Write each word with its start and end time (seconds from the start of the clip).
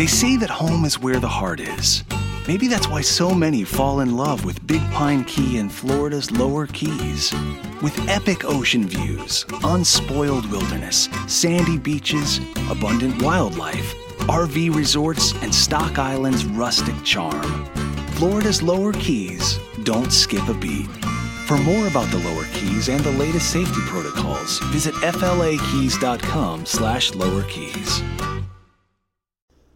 They 0.00 0.06
say 0.06 0.34
that 0.38 0.48
home 0.48 0.86
is 0.86 0.98
where 0.98 1.20
the 1.20 1.28
heart 1.28 1.60
is. 1.60 2.04
Maybe 2.48 2.68
that's 2.68 2.88
why 2.88 3.02
so 3.02 3.34
many 3.34 3.64
fall 3.64 4.00
in 4.00 4.16
love 4.16 4.46
with 4.46 4.66
Big 4.66 4.80
Pine 4.90 5.26
Key 5.26 5.58
in 5.58 5.68
Florida's 5.68 6.30
lower 6.30 6.66
keys. 6.68 7.34
With 7.82 8.08
epic 8.08 8.46
ocean 8.46 8.88
views, 8.88 9.44
unspoiled 9.62 10.50
wilderness, 10.50 11.10
sandy 11.26 11.76
beaches, 11.76 12.38
abundant 12.70 13.20
wildlife, 13.20 13.94
RV 14.20 14.74
resorts, 14.74 15.34
and 15.42 15.54
Stock 15.54 15.98
Island's 15.98 16.46
rustic 16.46 16.96
charm. 17.04 17.66
Florida's 18.12 18.62
lower 18.62 18.94
keys 18.94 19.58
don't 19.82 20.10
skip 20.10 20.48
a 20.48 20.54
beat. 20.54 20.88
For 21.44 21.58
more 21.58 21.88
about 21.88 22.10
the 22.10 22.20
lower 22.20 22.46
keys 22.54 22.88
and 22.88 23.00
the 23.00 23.18
latest 23.18 23.52
safety 23.52 23.82
protocols, 23.82 24.60
visit 24.72 24.94
flakeys.com 24.94 26.64
slash 26.64 27.14
lower 27.14 27.42
keys. 27.42 28.02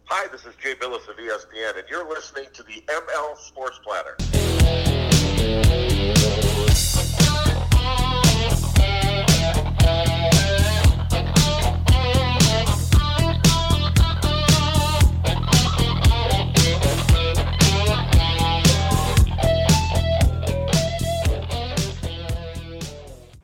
Hi, 0.07 0.27
this 0.27 0.45
is 0.45 0.53
Jay 0.61 0.75
Bilas 0.75 1.07
of 1.09 1.17
ESPN, 1.17 1.79
and 1.79 1.89
you're 1.89 2.07
listening 2.07 2.45
to 2.53 2.61
the 2.61 2.83
ML 2.87 3.35
Sports 3.39 3.79
Platter. 3.83 4.15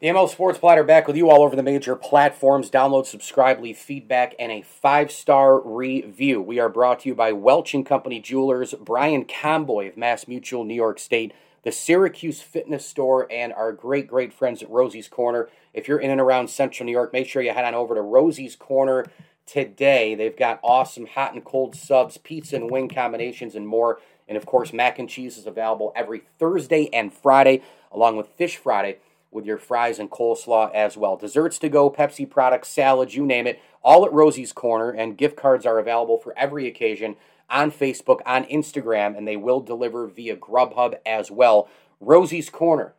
The 0.02 0.08
ML 0.08 0.28
Sports 0.28 0.58
Platter 0.58 0.84
back 0.84 1.05
with 1.05 1.16
you 1.16 1.30
all 1.30 1.44
over 1.44 1.55
the 1.55 1.62
major 1.62 1.96
platforms. 1.96 2.72
Download, 2.72 3.05
subscribe, 3.05 3.62
leave 3.62 3.78
feedback, 3.78 4.34
and 4.40 4.52
a 4.52 4.64
five 4.64 5.12
star 5.12 5.59
review. 5.59 6.42
We 6.42 6.58
are 6.58 6.70
brought 6.70 7.02
to 7.02 7.09
you 7.09 7.14
by 7.14 7.34
Welch 7.34 7.76
and 7.76 7.86
Company 7.86 8.20
Jewelers, 8.20 8.73
Brian 8.82 9.26
Comboy 9.26 9.90
of 9.90 9.98
Mass 9.98 10.28
Mutual, 10.28 10.64
New 10.64 10.73
York 10.73 10.98
State, 10.98 11.34
the 11.62 11.72
Syracuse 11.72 12.42
Fitness 12.42 12.84
Store, 12.84 13.28
and 13.31 13.53
our 13.53 13.72
great, 13.72 14.08
great 14.08 14.34
friends 14.34 14.64
at 14.64 14.72
Rosie's 14.72 15.08
Corner. 15.08 15.50
If 15.72 15.88
you're 15.88 16.00
in 16.00 16.09
and 16.09 16.20
around 16.20 16.50
Central 16.50 16.88
New 16.88 16.94
York, 16.94 17.14
make 17.14 17.28
sure 17.28 17.44
you 17.44 17.53
head 17.53 17.66
on 17.66 17.75
over 17.75 17.94
to 17.94 18.02
Rosie's 18.02 18.56
Corner 18.56 19.06
today. 19.45 20.16
They've 20.16 20.36
got 20.36 20.59
awesome 20.64 21.06
hot 21.06 21.36
and 21.36 21.45
cold 21.45 21.75
subs, 21.75 22.18
pizza 22.18 22.56
and 22.56 22.72
wing 22.72 22.90
combinations, 22.90 23.53
and 23.53 23.68
more. 23.68 24.00
And 24.28 24.36
of 24.36 24.47
course, 24.47 24.73
mac 24.73 24.97
and 24.97 25.08
cheese 25.08 25.38
is 25.38 25.45
available 25.45 25.94
every 25.95 26.23
Thursday 26.40 26.90
and 26.92 27.14
Friday, 27.14 27.62
along 27.92 28.18
with 28.18 28.30
Fish 28.30 28.58
Friday 28.58 28.97
with 29.32 29.46
your 29.46 29.58
fries 29.58 29.98
and 29.98 30.12
coleslaw 30.12 30.74
as 30.74 30.98
well. 30.98 31.16
Desserts 31.16 31.58
to 31.60 31.70
go, 31.70 31.90
Pepsi 31.90 32.30
products, 32.30 32.68
salads, 32.68 33.16
you 33.16 33.26
name 33.26 33.48
it, 33.48 33.60
all 33.84 34.06
at 34.06 34.14
Rosie's 34.14 34.52
Corner, 34.52 34.92
and 34.92 35.18
gift 35.18 35.36
cards 35.36 35.66
are 35.66 35.80
available 35.80 36.18
for 36.18 36.38
every 36.38 36.68
occasion 36.68 37.16
on 37.50 37.72
Facebook, 37.72 38.20
on 38.26 38.46
Instagram, 38.46 39.18
and 39.18 39.28
they 39.28 39.38
will 39.38 39.59
deliver 39.59 40.08
via 40.08 40.36
Grubhub 40.36 40.96
as 41.06 41.32
well. 41.32 41.68
Rosie's 42.00 42.50
Corner 42.50 42.94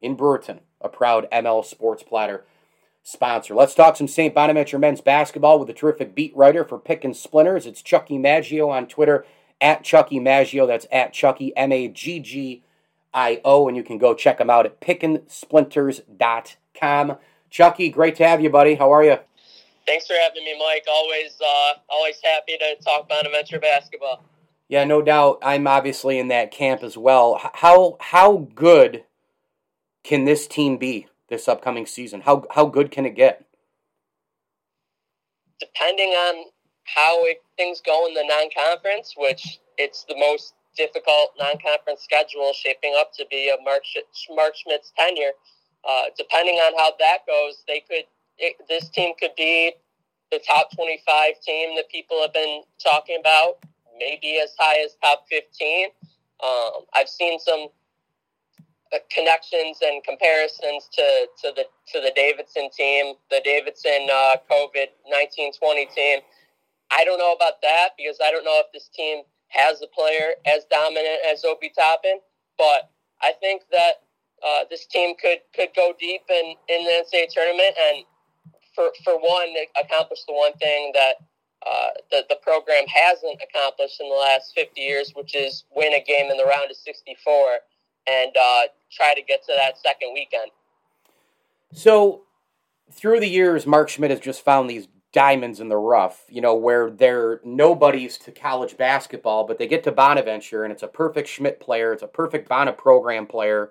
in 0.00 0.16
Brewerton, 0.16 0.60
a 0.80 0.88
proud 0.88 1.26
ML 1.32 1.64
Sports 1.64 2.02
Platter 2.02 2.44
sponsor. 3.02 3.54
Let's 3.54 3.74
talk 3.74 3.96
some 3.96 4.08
St. 4.08 4.34
Bonaventure 4.34 4.78
men's 4.78 5.00
basketball 5.00 5.58
with 5.58 5.70
a 5.70 5.74
terrific 5.74 6.14
beat 6.14 6.36
writer 6.36 6.64
for 6.64 6.78
Pickin 6.78 7.14
Splinters. 7.14 7.66
It's 7.66 7.82
Chucky 7.82 8.18
Maggio 8.18 8.68
on 8.68 8.86
Twitter, 8.86 9.24
at 9.60 9.84
Chucky 9.84 10.20
Maggio. 10.20 10.66
That's 10.66 10.86
at 10.90 11.12
Chucky, 11.12 11.56
M 11.56 11.72
A 11.72 11.88
G 11.88 12.20
G 12.20 12.62
I-O, 13.16 13.66
and 13.66 13.76
you 13.76 13.82
can 13.82 13.98
go 13.98 14.14
check 14.14 14.38
them 14.38 14.50
out 14.50 14.66
at 14.66 14.80
pickinsplinters.com. 14.80 17.16
Chucky, 17.50 17.88
great 17.88 18.14
to 18.16 18.28
have 18.28 18.42
you, 18.42 18.50
buddy. 18.50 18.74
How 18.74 18.92
are 18.92 19.02
you? 19.02 19.16
Thanks 19.86 20.06
for 20.06 20.12
having 20.22 20.44
me, 20.44 20.54
Mike. 20.58 20.84
Always, 20.88 21.38
uh, 21.40 21.72
always 21.88 22.20
happy 22.22 22.58
to 22.58 22.76
talk 22.84 23.08
Bonaventure 23.08 23.58
basketball. 23.58 24.22
Yeah, 24.68 24.84
no 24.84 25.00
doubt. 25.00 25.38
I'm 25.42 25.66
obviously 25.66 26.18
in 26.18 26.28
that 26.28 26.50
camp 26.50 26.82
as 26.82 26.98
well. 26.98 27.40
How 27.54 27.96
how 28.00 28.48
good 28.54 29.04
can 30.02 30.24
this 30.24 30.48
team 30.48 30.76
be 30.76 31.06
this 31.28 31.46
upcoming 31.46 31.86
season? 31.86 32.22
How 32.22 32.46
how 32.50 32.66
good 32.66 32.90
can 32.90 33.06
it 33.06 33.14
get? 33.14 33.46
Depending 35.60 36.10
on 36.10 36.46
how 36.82 37.24
it, 37.26 37.44
things 37.56 37.80
go 37.80 38.06
in 38.06 38.14
the 38.14 38.24
non-conference, 38.24 39.14
which 39.16 39.60
it's 39.78 40.02
the 40.04 40.16
most 40.16 40.55
difficult 40.76 41.32
non-conference 41.38 42.02
schedule 42.02 42.52
shaping 42.54 42.94
up 42.98 43.12
to 43.14 43.26
be 43.30 43.48
a 43.48 43.62
Mark, 43.62 43.82
Mark 44.34 44.54
Schmidt's 44.56 44.92
tenure. 44.96 45.32
Uh, 45.88 46.04
depending 46.16 46.56
on 46.56 46.72
how 46.76 46.92
that 46.98 47.18
goes, 47.26 47.62
they 47.68 47.80
could 47.88 48.04
it, 48.38 48.56
this 48.68 48.88
team 48.90 49.14
could 49.18 49.34
be 49.36 49.72
the 50.30 50.40
top 50.46 50.74
25 50.74 51.40
team 51.40 51.76
that 51.76 51.88
people 51.90 52.20
have 52.20 52.32
been 52.32 52.62
talking 52.82 53.16
about, 53.20 53.58
maybe 53.98 54.38
as 54.42 54.54
high 54.58 54.82
as 54.84 54.96
top 55.02 55.24
15. 55.30 55.86
Um, 56.42 56.84
I've 56.94 57.08
seen 57.08 57.38
some 57.38 57.68
uh, 58.92 58.98
connections 59.10 59.78
and 59.82 60.02
comparisons 60.04 60.88
to, 60.92 61.26
to 61.42 61.52
the 61.56 61.64
to 61.92 62.00
the 62.00 62.12
Davidson 62.14 62.68
team, 62.76 63.14
the 63.30 63.40
Davidson 63.44 64.08
uh, 64.12 64.36
COVID 64.50 64.92
1920 65.06 65.86
team. 65.86 66.20
I 66.90 67.04
don't 67.04 67.18
know 67.18 67.32
about 67.32 67.62
that 67.62 67.90
because 67.96 68.18
I 68.22 68.30
don't 68.30 68.44
know 68.44 68.60
if 68.64 68.72
this 68.72 68.88
team 68.94 69.22
has 69.48 69.82
a 69.82 69.86
player 69.86 70.32
as 70.46 70.64
dominant 70.70 71.20
as 71.30 71.44
Obi 71.44 71.72
Toppin, 71.76 72.20
but 72.58 72.90
I 73.22 73.32
think 73.40 73.62
that 73.70 74.02
uh, 74.46 74.64
this 74.70 74.86
team 74.86 75.14
could 75.20 75.38
could 75.54 75.70
go 75.74 75.92
deep 75.98 76.22
in, 76.28 76.54
in 76.68 76.84
the 76.84 77.04
NCAA 77.04 77.28
tournament 77.30 77.74
and 77.80 78.04
for 78.74 78.90
for 79.04 79.14
one 79.18 79.54
accomplish 79.82 80.20
the 80.26 80.34
one 80.34 80.52
thing 80.54 80.92
that 80.94 81.16
uh, 81.66 81.88
the 82.10 82.24
the 82.28 82.36
program 82.42 82.84
hasn't 82.86 83.40
accomplished 83.42 84.00
in 84.00 84.08
the 84.08 84.14
last 84.14 84.52
50 84.54 84.80
years, 84.80 85.12
which 85.14 85.34
is 85.34 85.64
win 85.74 85.94
a 85.94 86.02
game 86.02 86.30
in 86.30 86.36
the 86.36 86.44
round 86.44 86.70
of 86.70 86.76
64 86.76 87.58
and 88.06 88.36
uh, 88.36 88.62
try 88.92 89.14
to 89.14 89.22
get 89.22 89.44
to 89.46 89.52
that 89.56 89.78
second 89.78 90.12
weekend. 90.14 90.50
So, 91.72 92.22
through 92.92 93.20
the 93.20 93.28
years, 93.28 93.66
Mark 93.66 93.88
Schmidt 93.88 94.10
has 94.10 94.20
just 94.20 94.44
found 94.44 94.70
these 94.70 94.86
diamonds 95.12 95.60
in 95.60 95.68
the 95.68 95.76
rough, 95.76 96.24
you 96.28 96.40
know, 96.40 96.54
where 96.54 96.90
they're 96.90 97.40
nobodies 97.44 98.18
to 98.18 98.32
college 98.32 98.76
basketball, 98.76 99.46
but 99.46 99.58
they 99.58 99.66
get 99.66 99.82
to 99.84 99.92
Bonaventure 99.92 100.64
and 100.64 100.72
it's 100.72 100.82
a 100.82 100.88
perfect 100.88 101.28
Schmidt 101.28 101.60
player, 101.60 101.92
it's 101.92 102.02
a 102.02 102.08
perfect 102.08 102.48
Bona 102.48 102.72
program 102.72 103.26
player, 103.26 103.70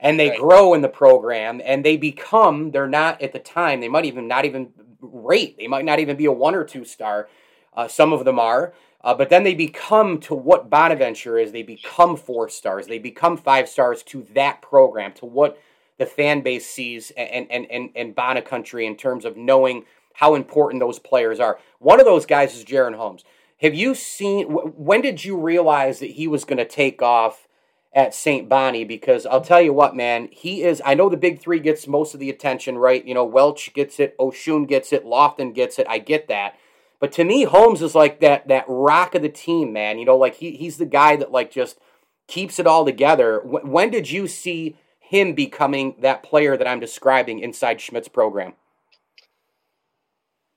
and 0.00 0.18
they 0.18 0.30
right. 0.30 0.40
grow 0.40 0.74
in 0.74 0.80
the 0.80 0.88
program 0.88 1.60
and 1.64 1.84
they 1.84 1.96
become, 1.96 2.70
they're 2.72 2.88
not 2.88 3.22
at 3.22 3.32
the 3.32 3.38
time, 3.38 3.80
they 3.80 3.88
might 3.88 4.04
even 4.04 4.26
not 4.26 4.44
even 4.44 4.72
rate, 5.00 5.56
they 5.58 5.68
might 5.68 5.84
not 5.84 6.00
even 6.00 6.16
be 6.16 6.24
a 6.26 6.32
one 6.32 6.54
or 6.54 6.64
two 6.64 6.84
star. 6.84 7.28
Uh, 7.74 7.88
some 7.88 8.12
of 8.12 8.24
them 8.24 8.38
are. 8.38 8.74
Uh, 9.04 9.14
but 9.14 9.30
then 9.30 9.42
they 9.42 9.54
become 9.54 10.20
to 10.20 10.34
what 10.34 10.70
Bonaventure 10.70 11.38
is. 11.38 11.50
They 11.50 11.64
become 11.64 12.16
four 12.16 12.48
stars. 12.48 12.86
They 12.86 13.00
become 13.00 13.36
five 13.36 13.68
stars 13.68 14.02
to 14.04 14.26
that 14.34 14.62
program, 14.62 15.12
to 15.14 15.26
what 15.26 15.58
the 15.98 16.06
fan 16.06 16.40
base 16.40 16.66
sees 16.68 17.10
and 17.16 17.50
and 17.50 17.66
and, 17.70 17.90
and 17.94 18.14
Bona 18.14 18.42
country 18.42 18.86
in 18.86 18.96
terms 18.96 19.24
of 19.24 19.36
knowing 19.36 19.84
how 20.14 20.34
important 20.34 20.80
those 20.80 20.98
players 20.98 21.40
are. 21.40 21.58
One 21.78 22.00
of 22.00 22.06
those 22.06 22.26
guys 22.26 22.54
is 22.54 22.64
Jaren 22.64 22.96
Holmes. 22.96 23.24
Have 23.60 23.74
you 23.74 23.94
seen? 23.94 24.46
When 24.46 25.00
did 25.00 25.24
you 25.24 25.36
realize 25.36 26.00
that 26.00 26.12
he 26.12 26.26
was 26.26 26.44
going 26.44 26.58
to 26.58 26.64
take 26.64 27.00
off 27.00 27.46
at 27.94 28.14
St. 28.14 28.48
Bonnie? 28.48 28.84
Because 28.84 29.24
I'll 29.24 29.40
tell 29.40 29.62
you 29.62 29.72
what, 29.72 29.94
man, 29.94 30.28
he 30.32 30.62
is. 30.62 30.82
I 30.84 30.94
know 30.94 31.08
the 31.08 31.16
big 31.16 31.40
three 31.40 31.60
gets 31.60 31.86
most 31.86 32.12
of 32.12 32.20
the 32.20 32.30
attention, 32.30 32.76
right? 32.76 33.04
You 33.04 33.14
know, 33.14 33.24
Welch 33.24 33.72
gets 33.72 34.00
it, 34.00 34.18
Osun 34.18 34.66
gets 34.66 34.92
it, 34.92 35.04
Lofton 35.04 35.54
gets 35.54 35.78
it. 35.78 35.86
I 35.88 35.98
get 35.98 36.26
that. 36.28 36.56
But 36.98 37.12
to 37.12 37.24
me, 37.24 37.44
Holmes 37.44 37.82
is 37.82 37.94
like 37.94 38.20
that 38.20 38.48
that 38.48 38.64
rock 38.68 39.14
of 39.14 39.22
the 39.22 39.28
team, 39.28 39.72
man. 39.72 39.98
You 39.98 40.06
know, 40.06 40.16
like 40.16 40.36
he 40.36 40.56
he's 40.56 40.78
the 40.78 40.86
guy 40.86 41.16
that 41.16 41.32
like 41.32 41.50
just 41.50 41.78
keeps 42.26 42.58
it 42.58 42.66
all 42.66 42.84
together. 42.84 43.40
When 43.44 43.90
did 43.90 44.10
you 44.10 44.26
see 44.26 44.76
him 44.98 45.34
becoming 45.34 45.96
that 46.00 46.22
player 46.22 46.56
that 46.56 46.66
I'm 46.66 46.80
describing 46.80 47.40
inside 47.40 47.80
Schmidt's 47.80 48.08
program? 48.08 48.54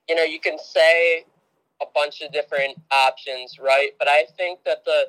You 0.08 0.16
know, 0.16 0.24
you 0.24 0.40
can 0.40 0.58
say 0.60 1.26
a 1.82 1.86
bunch 1.94 2.22
of 2.22 2.32
different 2.32 2.78
options, 2.92 3.60
right? 3.60 3.92
But 4.00 4.08
I 4.08 4.26
think 4.38 4.60
that 4.66 4.86
the 4.86 5.06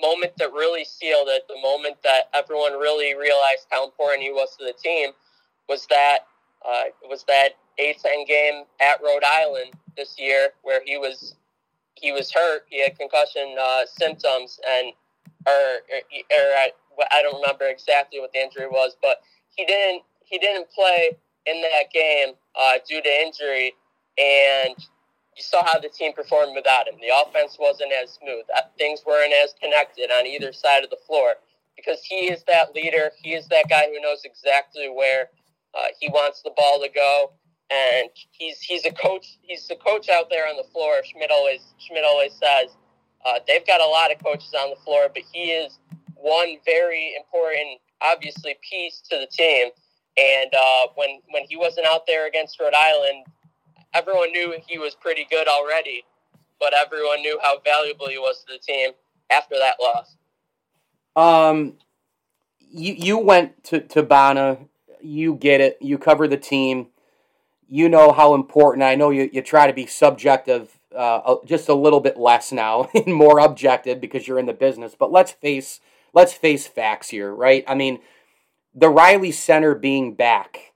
moment 0.00 0.32
that 0.38 0.52
really 0.52 0.84
sealed 0.84 1.28
it, 1.28 1.42
the 1.48 1.60
moment 1.60 1.96
that 2.04 2.24
everyone 2.34 2.72
really 2.72 3.14
realized 3.14 3.66
how 3.70 3.84
important 3.84 4.22
he 4.22 4.30
was 4.30 4.56
to 4.56 4.64
the 4.64 4.74
team, 4.74 5.10
was 5.68 5.86
that 5.86 6.20
uh, 6.66 6.82
was 7.08 7.24
that 7.24 7.50
A10 7.78 8.26
game 8.26 8.64
at 8.80 9.00
Rhode 9.02 9.24
Island 9.24 9.72
this 9.96 10.16
year, 10.18 10.50
where 10.62 10.82
he 10.84 10.98
was 10.98 11.34
he 11.94 12.12
was 12.12 12.30
hurt. 12.32 12.64
He 12.68 12.82
had 12.82 12.98
concussion 12.98 13.56
uh, 13.60 13.82
symptoms, 13.86 14.60
and 14.68 14.92
or, 15.46 15.52
or, 15.52 16.00
or 16.30 16.46
I, 16.56 16.70
I 17.12 17.22
don't 17.22 17.40
remember 17.40 17.66
exactly 17.66 18.20
what 18.20 18.32
the 18.32 18.40
injury 18.40 18.66
was, 18.66 18.96
but 19.00 19.22
he 19.54 19.64
didn't 19.64 20.02
he 20.24 20.38
didn't 20.38 20.70
play 20.70 21.12
in 21.46 21.62
that 21.62 21.90
game 21.92 22.34
uh, 22.58 22.74
due 22.86 23.02
to 23.02 23.08
injury 23.08 23.74
and 24.20 24.76
you 25.36 25.42
saw 25.42 25.64
how 25.64 25.78
the 25.80 25.88
team 25.88 26.12
performed 26.12 26.52
without 26.54 26.88
him. 26.88 26.96
The 27.00 27.12
offense 27.24 27.56
wasn't 27.58 27.92
as 27.92 28.10
smooth. 28.12 28.44
Things 28.78 29.02
weren't 29.06 29.32
as 29.32 29.54
connected 29.62 30.10
on 30.10 30.26
either 30.26 30.52
side 30.52 30.84
of 30.84 30.90
the 30.90 30.98
floor 31.06 31.34
because 31.76 32.02
he 32.04 32.30
is 32.30 32.44
that 32.44 32.74
leader. 32.74 33.12
He 33.22 33.32
is 33.34 33.48
that 33.48 33.68
guy 33.70 33.86
who 33.86 34.00
knows 34.02 34.22
exactly 34.24 34.88
where 34.90 35.30
uh, 35.74 35.88
he 35.98 36.08
wants 36.10 36.42
the 36.42 36.52
ball 36.56 36.80
to 36.82 36.90
go. 36.94 37.32
and 37.70 38.10
he's 38.32 38.60
he's 38.60 38.84
a 38.84 38.92
coach. 38.92 39.38
He's 39.42 39.66
the 39.68 39.76
coach 39.76 40.08
out 40.08 40.28
there 40.28 40.48
on 40.48 40.56
the 40.56 40.68
floor. 40.72 41.00
Schmidt 41.04 41.30
always 41.30 41.62
Schmidt 41.78 42.04
always 42.04 42.32
says 42.32 42.76
uh, 43.24 43.38
they've 43.46 43.66
got 43.66 43.80
a 43.80 43.86
lot 43.86 44.12
of 44.12 44.22
coaches 44.22 44.54
on 44.58 44.70
the 44.70 44.76
floor, 44.84 45.08
but 45.12 45.22
he 45.32 45.52
is 45.52 45.78
one 46.16 46.56
very 46.66 47.14
important, 47.16 47.80
obviously, 48.02 48.56
piece 48.68 49.00
to 49.10 49.18
the 49.18 49.26
team. 49.26 49.70
And 50.18 50.50
uh, 50.54 50.88
when 50.96 51.20
when 51.30 51.44
he 51.48 51.56
wasn't 51.56 51.86
out 51.86 52.06
there 52.06 52.26
against 52.26 52.60
Rhode 52.60 52.74
Island, 52.74 53.24
everyone 53.94 54.32
knew 54.32 54.54
he 54.66 54.78
was 54.78 54.94
pretty 54.94 55.26
good 55.30 55.48
already, 55.48 56.04
but 56.58 56.72
everyone 56.74 57.22
knew 57.22 57.38
how 57.42 57.60
valuable 57.60 58.08
he 58.08 58.18
was 58.18 58.44
to 58.44 58.52
the 58.54 58.58
team 58.58 58.92
after 59.30 59.56
that 59.58 59.76
loss. 59.80 60.16
Um, 61.16 61.74
you 62.60 62.94
you 62.94 63.18
went 63.18 63.64
to 63.64 63.80
to 63.80 64.02
Bona. 64.02 64.58
You 65.02 65.34
get 65.34 65.60
it. 65.60 65.78
You 65.80 65.98
cover 65.98 66.28
the 66.28 66.36
team. 66.36 66.88
You 67.68 67.88
know 67.88 68.12
how 68.12 68.34
important. 68.34 68.82
I 68.82 68.96
know 68.96 69.10
you, 69.10 69.30
you 69.32 69.42
try 69.42 69.68
to 69.68 69.72
be 69.72 69.86
subjective, 69.86 70.80
uh, 70.94 71.36
just 71.44 71.68
a 71.68 71.74
little 71.74 72.00
bit 72.00 72.16
less 72.16 72.50
now 72.50 72.88
and 72.94 73.14
more 73.14 73.38
objective 73.38 74.00
because 74.00 74.26
you're 74.26 74.40
in 74.40 74.46
the 74.46 74.52
business. 74.52 74.94
But 74.98 75.12
let's 75.12 75.32
face 75.32 75.80
let's 76.12 76.32
face 76.32 76.66
facts 76.66 77.08
here, 77.10 77.32
right? 77.32 77.64
I 77.66 77.74
mean, 77.74 78.00
the 78.74 78.88
Reilly 78.88 79.32
Center 79.32 79.74
being 79.74 80.14
back 80.14 80.72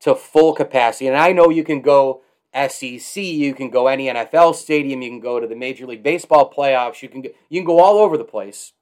to 0.00 0.14
full 0.14 0.54
capacity, 0.54 1.06
and 1.06 1.16
I 1.16 1.32
know 1.32 1.50
you 1.50 1.64
can 1.64 1.80
go 1.80 2.22
SEC, 2.54 3.22
you 3.22 3.54
can 3.54 3.70
go 3.70 3.86
any 3.86 4.06
NFL 4.06 4.54
stadium, 4.54 5.02
you 5.02 5.10
can 5.10 5.20
go 5.20 5.38
to 5.38 5.46
the 5.46 5.54
Major 5.54 5.86
League 5.86 6.02
Baseball 6.02 6.52
playoffs, 6.52 7.02
you 7.02 7.08
can 7.08 7.22
go, 7.22 7.30
you 7.48 7.60
can 7.60 7.66
go 7.66 7.80
all 7.80 7.98
over 7.98 8.16
the 8.16 8.24
place, 8.24 8.72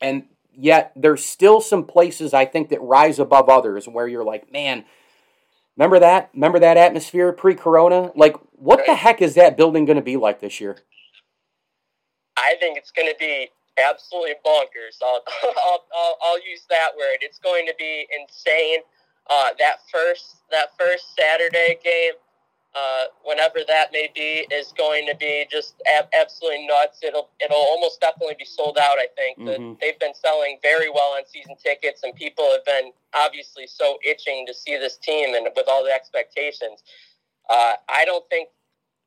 and 0.00 0.24
yet 0.52 0.92
there's 0.96 1.24
still 1.24 1.60
some 1.60 1.84
places 1.84 2.34
I 2.34 2.44
think 2.44 2.70
that 2.70 2.82
rise 2.82 3.18
above 3.18 3.48
others 3.48 3.86
where 3.86 4.08
you're 4.08 4.24
like, 4.24 4.52
man, 4.52 4.84
remember 5.76 6.00
that? 6.00 6.30
Remember 6.34 6.58
that 6.58 6.76
atmosphere 6.76 7.32
pre-corona? 7.32 8.10
Like, 8.16 8.36
what 8.52 8.84
the 8.84 8.94
heck 8.94 9.22
is 9.22 9.34
that 9.34 9.56
building 9.56 9.84
going 9.84 9.96
to 9.96 10.02
be 10.02 10.16
like 10.16 10.40
this 10.40 10.60
year? 10.60 10.78
I 12.36 12.54
think 12.60 12.76
it's 12.76 12.90
going 12.90 13.08
to 13.08 13.16
be 13.18 13.48
absolutely 13.78 14.34
bonkers. 14.44 14.98
I'll, 15.02 15.22
I'll, 15.64 15.84
I'll, 15.94 16.16
I'll, 16.22 16.38
use 16.38 16.62
that 16.70 16.90
word. 16.96 17.18
It's 17.20 17.38
going 17.38 17.66
to 17.66 17.74
be 17.78 18.06
insane. 18.18 18.80
Uh, 19.30 19.50
that 19.58 19.78
first 19.92 20.36
that 20.50 20.68
first 20.78 21.14
Saturday 21.14 21.78
game, 21.84 22.14
uh, 22.78 23.04
whenever 23.24 23.58
that 23.66 23.92
may 23.92 24.08
be, 24.14 24.46
is 24.54 24.72
going 24.76 25.06
to 25.06 25.16
be 25.16 25.46
just 25.50 25.74
ab- 25.86 26.08
absolutely 26.18 26.66
nuts. 26.66 27.00
It'll 27.02 27.30
it'll 27.40 27.56
almost 27.56 28.00
definitely 28.00 28.36
be 28.38 28.44
sold 28.44 28.78
out. 28.78 28.98
I 28.98 29.08
think 29.16 29.38
mm-hmm. 29.38 29.74
they've 29.80 29.98
been 29.98 30.14
selling 30.14 30.58
very 30.62 30.90
well 30.90 31.16
on 31.16 31.22
season 31.26 31.56
tickets, 31.62 32.02
and 32.02 32.14
people 32.14 32.48
have 32.52 32.64
been 32.64 32.92
obviously 33.14 33.66
so 33.66 33.98
itching 34.06 34.46
to 34.46 34.54
see 34.54 34.76
this 34.76 34.96
team, 34.96 35.34
and 35.34 35.48
with 35.56 35.66
all 35.68 35.84
the 35.84 35.92
expectations, 35.92 36.82
uh, 37.50 37.74
I 37.88 38.04
don't 38.04 38.28
think 38.28 38.48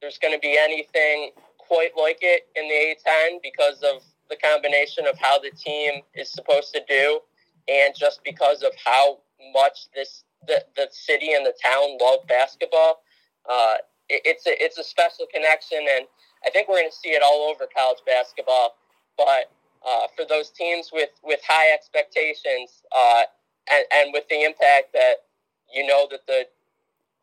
there's 0.01 0.17
going 0.17 0.33
to 0.33 0.39
be 0.39 0.57
anything 0.57 1.31
quite 1.57 1.91
like 1.95 2.19
it 2.21 2.47
in 2.55 2.67
the 2.67 2.95
A10 2.95 3.41
because 3.41 3.81
of 3.83 4.01
the 4.29 4.35
combination 4.35 5.05
of 5.07 5.17
how 5.19 5.39
the 5.39 5.51
team 5.51 6.01
is 6.15 6.31
supposed 6.31 6.73
to 6.73 6.81
do 6.87 7.19
and 7.67 7.93
just 7.95 8.21
because 8.23 8.63
of 8.63 8.71
how 8.83 9.19
much 9.53 9.91
this 9.93 10.23
the, 10.47 10.63
the 10.75 10.87
city 10.91 11.33
and 11.33 11.45
the 11.45 11.53
town 11.63 11.97
love 12.01 12.19
basketball. 12.27 13.03
Uh, 13.49 13.75
it, 14.09 14.21
it's 14.25 14.45
a 14.47 14.53
it's 14.61 14.77
a 14.77 14.83
special 14.83 15.25
connection, 15.33 15.79
and 15.79 16.05
I 16.45 16.49
think 16.49 16.67
we're 16.67 16.79
going 16.81 16.89
to 16.89 16.95
see 16.95 17.09
it 17.09 17.21
all 17.23 17.49
over 17.49 17.65
college 17.75 17.99
basketball. 18.05 18.75
But 19.17 19.51
uh, 19.85 20.07
for 20.15 20.25
those 20.27 20.49
teams 20.49 20.91
with 20.93 21.09
with 21.23 21.39
high 21.47 21.73
expectations 21.73 22.83
uh, 22.95 23.23
and, 23.71 23.85
and 23.93 24.13
with 24.13 24.27
the 24.29 24.43
impact 24.43 24.93
that 24.93 25.25
you 25.73 25.85
know 25.85 26.07
that 26.11 26.25
the 26.27 26.45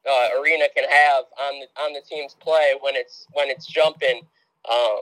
uh, 0.09 0.41
arena 0.41 0.67
can 0.75 0.89
have 0.89 1.25
on 1.41 1.61
the 1.61 1.83
on 1.83 1.93
the 1.93 2.01
team's 2.09 2.35
play 2.35 2.75
when 2.81 2.97
it's 2.97 3.27
when 3.33 3.49
it's 3.49 3.67
jumping. 3.67 4.23
Um, 4.71 5.01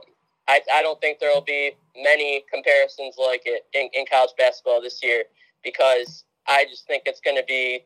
I, 0.49 0.61
I 0.73 0.81
don't 0.81 0.99
think 1.01 1.19
there 1.19 1.33
will 1.33 1.41
be 1.41 1.73
many 2.01 2.43
comparisons 2.51 3.15
like 3.17 3.41
it 3.45 3.65
in, 3.73 3.89
in 3.93 4.05
college 4.09 4.31
basketball 4.37 4.81
this 4.81 5.03
year 5.03 5.25
because 5.63 6.23
I 6.47 6.65
just 6.69 6.87
think 6.87 7.03
it's 7.05 7.19
going 7.19 7.35
to 7.35 7.43
be 7.45 7.83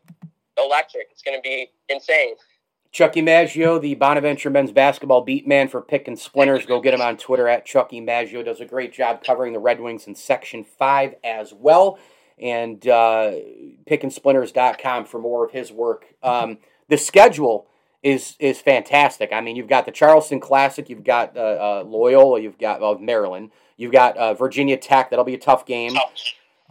electric. 0.58 1.08
It's 1.12 1.24
going 1.24 1.38
to 1.38 1.42
be 1.42 1.72
insane. 1.90 2.36
Chucky 2.92 3.22
Maggio, 3.22 3.80
the 3.80 3.96
Bonaventure 3.96 4.50
men's 4.50 4.72
basketball 4.72 5.22
beat 5.22 5.48
man 5.48 5.70
for 5.70 5.82
Pickin 5.82 6.18
Splinters. 6.18 6.66
Go 6.66 6.82
get 6.82 6.94
him 6.94 7.02
on 7.02 7.16
Twitter 7.16 7.48
at 7.48 7.66
Chucky 7.66 8.02
Maggio. 8.02 8.44
Does 8.44 8.60
a 8.60 8.66
great 8.66 8.92
job 8.92 9.24
covering 9.24 9.54
the 9.54 9.60
Red 9.60 9.80
Wings 9.80 10.08
in 10.08 10.16
Section 10.16 10.66
5 10.66 11.16
as 11.24 11.54
well. 11.54 11.98
And 12.38 12.86
uh, 12.88 13.32
pickinsplinters.com 13.90 15.06
for 15.06 15.20
more 15.20 15.46
of 15.46 15.52
his 15.52 15.72
work. 15.72 16.06
Um, 16.22 16.58
the 16.90 16.98
schedule 16.98 17.68
is 18.04 18.36
is 18.40 18.60
fantastic. 18.60 19.32
I 19.32 19.42
mean, 19.42 19.56
you've 19.56 19.68
got 19.68 19.86
the 19.86 19.92
Charleston 19.92 20.40
Classic, 20.40 20.90
you've 20.90 21.04
got 21.04 21.38
uh, 21.38 21.40
uh, 21.40 21.84
Loyola, 21.86 22.42
you've 22.42 22.58
got 22.58 23.02
Maryland, 23.02 23.52
you've 23.78 23.92
got 23.92 24.18
uh, 24.18 24.34
Virginia 24.34 24.76
Tech. 24.76 25.12
That'll 25.12 25.24
be 25.24 25.36
a 25.36 25.40
tough 25.40 25.66
game. 25.66 25.96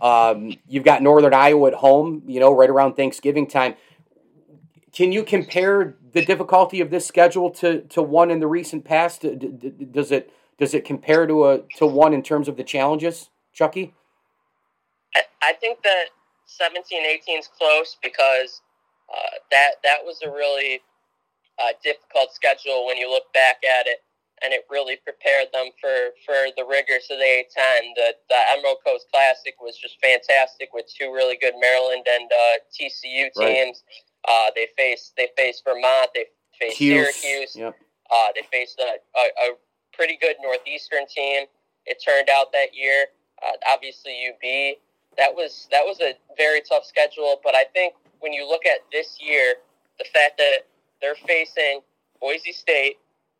Um, 0.00 0.56
you've 0.66 0.84
got 0.84 1.02
Northern 1.02 1.32
Iowa 1.32 1.68
at 1.68 1.74
home. 1.74 2.24
You 2.26 2.40
know, 2.40 2.54
right 2.54 2.68
around 2.68 2.94
Thanksgiving 2.94 3.46
time. 3.46 3.74
Can 5.00 5.12
you 5.12 5.24
compare 5.24 5.96
the 6.12 6.22
difficulty 6.22 6.82
of 6.82 6.90
this 6.90 7.06
schedule 7.06 7.48
to, 7.52 7.80
to 7.88 8.02
one 8.02 8.30
in 8.30 8.38
the 8.38 8.46
recent 8.46 8.84
past? 8.84 9.22
Does 9.22 10.12
it 10.12 10.30
does 10.58 10.74
it 10.74 10.84
compare 10.84 11.26
to 11.26 11.46
a 11.46 11.62
to 11.78 11.86
one 11.86 12.12
in 12.12 12.22
terms 12.22 12.48
of 12.48 12.58
the 12.58 12.64
challenges, 12.64 13.30
Chucky? 13.54 13.94
I, 15.16 15.22
I 15.42 15.52
think 15.54 15.82
that 15.84 16.12
17 16.44 17.00
18 17.00 17.38
is 17.38 17.48
close 17.48 17.96
because 18.02 18.60
uh, 19.08 19.40
that 19.50 19.80
that 19.84 20.04
was 20.04 20.20
a 20.22 20.28
really 20.28 20.82
uh, 21.58 21.72
difficult 21.82 22.34
schedule 22.34 22.84
when 22.84 22.98
you 22.98 23.08
look 23.08 23.32
back 23.32 23.64
at 23.64 23.86
it, 23.86 24.04
and 24.44 24.52
it 24.52 24.66
really 24.68 24.96
prepared 24.96 25.48
them 25.54 25.70
for, 25.80 26.12
for 26.26 26.52
the 26.58 26.64
rigors 26.68 27.08
of 27.10 27.16
the 27.16 27.24
A10. 27.24 27.96
The, 27.96 28.12
the 28.28 28.40
Emerald 28.52 28.84
Coast 28.84 29.06
Classic 29.10 29.54
was 29.62 29.78
just 29.78 29.96
fantastic 30.02 30.74
with 30.74 30.84
two 30.92 31.10
really 31.10 31.38
good 31.40 31.54
Maryland 31.58 32.04
and 32.06 32.30
uh, 32.30 32.60
TCU 32.68 33.32
teams. 33.32 33.80
Right. 33.80 34.04
Uh, 34.28 34.50
they 34.54 34.68
faced 34.76 35.14
they 35.16 35.28
faced 35.36 35.62
Vermont, 35.64 36.10
they 36.14 36.26
faced 36.58 36.76
Hughes. 36.76 37.14
Syracuse, 37.16 37.56
yep. 37.56 37.76
Uh, 38.10 38.28
they 38.34 38.42
faced 38.50 38.78
a, 38.80 38.98
a, 39.18 39.50
a, 39.50 39.54
pretty 39.92 40.16
good 40.20 40.36
Northeastern 40.42 41.06
team. 41.06 41.44
It 41.86 42.02
turned 42.04 42.28
out 42.28 42.52
that 42.52 42.74
year. 42.74 43.06
Uh, 43.42 43.52
obviously, 43.68 44.12
UB. 44.28 44.76
That 45.16 45.34
was 45.34 45.68
that 45.70 45.84
was 45.84 46.00
a 46.00 46.14
very 46.36 46.60
tough 46.60 46.84
schedule, 46.84 47.40
but 47.42 47.54
I 47.54 47.64
think 47.72 47.94
when 48.20 48.32
you 48.32 48.48
look 48.48 48.66
at 48.66 48.80
this 48.92 49.18
year, 49.20 49.54
the 49.98 50.04
fact 50.12 50.38
that 50.38 50.66
they're 51.00 51.16
facing 51.26 51.80
Boise 52.20 52.52
State, 52.52 52.98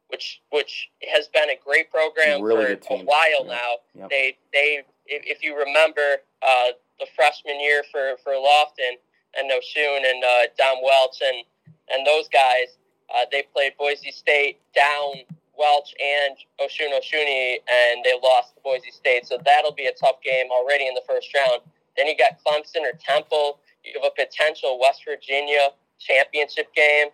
which 0.08 0.40
which 0.50 0.90
has 1.12 1.28
been 1.28 1.50
a 1.50 1.58
great 1.64 1.90
program 1.90 2.42
really 2.42 2.76
for 2.76 3.00
a 3.00 3.04
while 3.04 3.44
yeah. 3.44 3.54
now. 3.54 3.70
Yep. 3.94 4.10
They 4.10 4.36
they 4.52 4.82
if, 5.06 5.22
if 5.38 5.42
you 5.42 5.56
remember 5.56 6.16
uh, 6.42 6.72
the 6.98 7.06
freshman 7.14 7.60
year 7.60 7.82
for 7.90 8.16
for 8.24 8.32
Lofton 8.32 8.96
and 9.38 9.50
Osun 9.50 10.10
and 10.10 10.24
uh, 10.24 10.46
Dom 10.58 10.78
Welch 10.82 11.20
and 11.22 11.44
and 11.92 12.06
those 12.06 12.28
guys, 12.28 12.78
uh, 13.14 13.26
they 13.32 13.42
played 13.52 13.72
Boise 13.76 14.12
State 14.12 14.60
down 14.74 15.26
Welch 15.58 15.92
and 15.98 16.36
Osun 16.60 16.94
Osunniyi, 16.94 17.56
and 17.68 18.04
they 18.04 18.14
lost 18.22 18.54
to 18.54 18.60
Boise 18.62 18.92
State. 18.92 19.26
So 19.26 19.38
that'll 19.44 19.74
be 19.74 19.86
a 19.86 19.92
tough 19.92 20.22
game 20.22 20.46
already 20.52 20.86
in 20.86 20.94
the 20.94 21.02
first 21.08 21.34
round. 21.34 21.62
Then 21.96 22.06
you 22.06 22.16
got 22.16 22.38
Clemson 22.46 22.82
or 22.82 22.96
Temple. 22.98 23.58
You 23.84 24.00
have 24.00 24.12
a 24.12 24.14
potential 24.14 24.78
West 24.80 25.02
Virginia 25.04 25.70
championship 25.98 26.72
game 26.74 27.08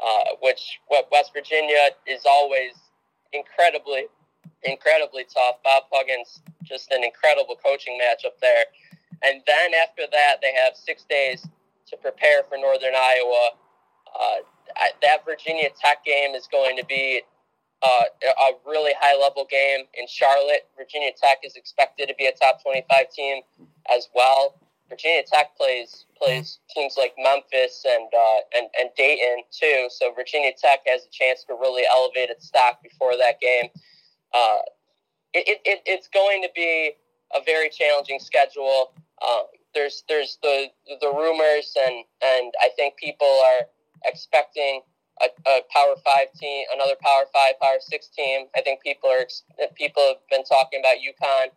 uh, 0.00 0.36
which 0.40 0.80
West 1.12 1.32
Virginia 1.34 1.90
is 2.06 2.24
always 2.24 2.72
incredibly, 3.32 4.06
incredibly 4.62 5.24
tough. 5.24 5.56
Bob 5.62 5.84
Huggins, 5.92 6.40
just 6.64 6.90
an 6.90 7.04
incredible 7.04 7.56
coaching 7.62 7.98
match 7.98 8.24
up 8.24 8.38
there. 8.40 8.64
And 9.22 9.42
then 9.46 9.72
after 9.74 10.02
that, 10.10 10.36
they 10.40 10.52
have 10.54 10.74
six 10.74 11.04
days 11.04 11.46
to 11.90 11.96
prepare 11.96 12.42
for 12.48 12.56
Northern 12.56 12.94
Iowa. 12.94 13.50
Uh, 14.18 14.36
that 15.02 15.24
Virginia 15.24 15.68
Tech 15.80 16.04
game 16.04 16.34
is 16.34 16.48
going 16.50 16.76
to 16.76 16.84
be 16.86 17.22
uh, 17.82 18.04
a 18.22 18.50
really 18.66 18.92
high 19.00 19.18
level 19.18 19.46
game 19.50 19.86
in 19.94 20.06
Charlotte. 20.08 20.68
Virginia 20.76 21.10
Tech 21.20 21.38
is 21.44 21.56
expected 21.56 22.08
to 22.08 22.14
be 22.18 22.26
a 22.26 22.32
top 22.32 22.62
25 22.62 23.10
team 23.10 23.42
as 23.94 24.08
well. 24.14 24.54
Virginia 24.88 25.22
Tech 25.22 25.56
plays 25.56 26.04
plays 26.20 26.58
teams 26.74 26.96
like 26.98 27.14
Memphis 27.16 27.86
and 27.88 28.08
uh, 28.12 28.58
and 28.58 28.68
and 28.78 28.90
Dayton 28.96 29.44
too. 29.52 29.88
So 29.88 30.12
Virginia 30.12 30.50
Tech 30.60 30.80
has 30.86 31.06
a 31.06 31.10
chance 31.10 31.44
to 31.44 31.54
really 31.54 31.84
elevate 31.90 32.28
its 32.28 32.48
stock 32.48 32.82
before 32.82 33.16
that 33.16 33.40
game. 33.40 33.70
Uh, 34.34 34.58
it, 35.32 35.60
it, 35.64 35.80
it's 35.86 36.08
going 36.08 36.42
to 36.42 36.48
be 36.54 36.92
a 37.34 37.40
very 37.46 37.70
challenging 37.70 38.18
schedule. 38.18 38.92
Um, 39.22 39.44
there's 39.74 40.04
there's 40.08 40.38
the 40.42 40.66
the 41.00 41.08
rumors 41.08 41.74
and 41.86 42.04
and 42.22 42.52
I 42.62 42.70
think 42.76 42.96
people 42.96 43.26
are 43.26 43.66
expecting 44.04 44.82
a, 45.20 45.26
a 45.48 45.60
Power 45.72 45.94
Five 46.04 46.32
team, 46.38 46.64
another 46.74 46.94
Power 47.00 47.24
Five, 47.32 47.60
Power 47.60 47.78
Six 47.80 48.08
team. 48.08 48.46
I 48.56 48.62
think 48.62 48.82
people 48.82 49.10
are 49.10 49.26
people 49.74 50.02
have 50.06 50.22
been 50.30 50.44
talking 50.44 50.80
about 50.80 50.96
UConn 50.96 51.48